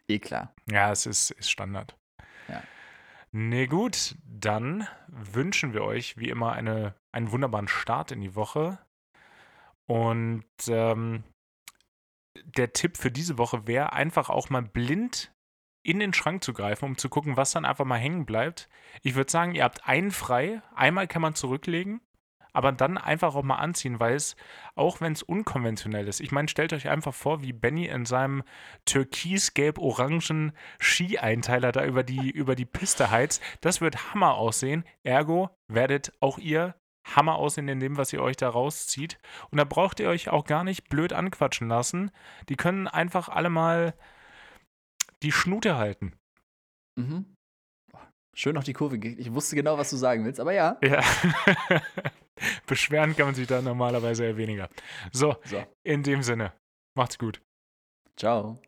[0.08, 0.53] Eh klar.
[0.70, 1.97] Ja, es ist, ist Standard.
[3.38, 8.79] Nee, gut, dann wünschen wir euch wie immer eine, einen wunderbaren Start in die Woche.
[9.88, 11.25] Und ähm,
[12.45, 15.33] der Tipp für diese Woche wäre einfach auch mal blind
[15.83, 18.69] in den Schrank zu greifen, um zu gucken, was dann einfach mal hängen bleibt.
[19.01, 20.61] Ich würde sagen, ihr habt einen frei.
[20.73, 21.99] Einmal kann man zurücklegen
[22.56, 24.36] aber dann einfach auch mal anziehen, weil es,
[24.76, 28.43] auch wenn es unkonventionell ist, ich meine, stellt euch einfach vor, wie Benny in seinem
[28.86, 33.43] türkis-gelb-orangen Ski-Einteiler da über die, über die Piste heizt.
[33.60, 34.86] Das wird Hammer aussehen.
[35.03, 39.20] Ergo werdet auch ihr Hammer aussehen in dem, was ihr euch da rauszieht.
[39.51, 42.10] Und da braucht ihr euch auch gar nicht blöd anquatschen lassen.
[42.49, 43.93] Die können einfach alle mal
[45.24, 46.14] die Schnute halten.
[46.97, 47.36] Mhm.
[48.34, 48.97] Schön noch die Kurve.
[48.97, 50.78] Ich wusste genau, was du sagen willst, aber ja.
[50.82, 51.01] Ja.
[52.67, 54.69] Beschweren kann man sich da normalerweise eher weniger.
[55.11, 56.53] So, so, in dem Sinne,
[56.95, 57.41] macht's gut.
[58.17, 58.59] Ciao.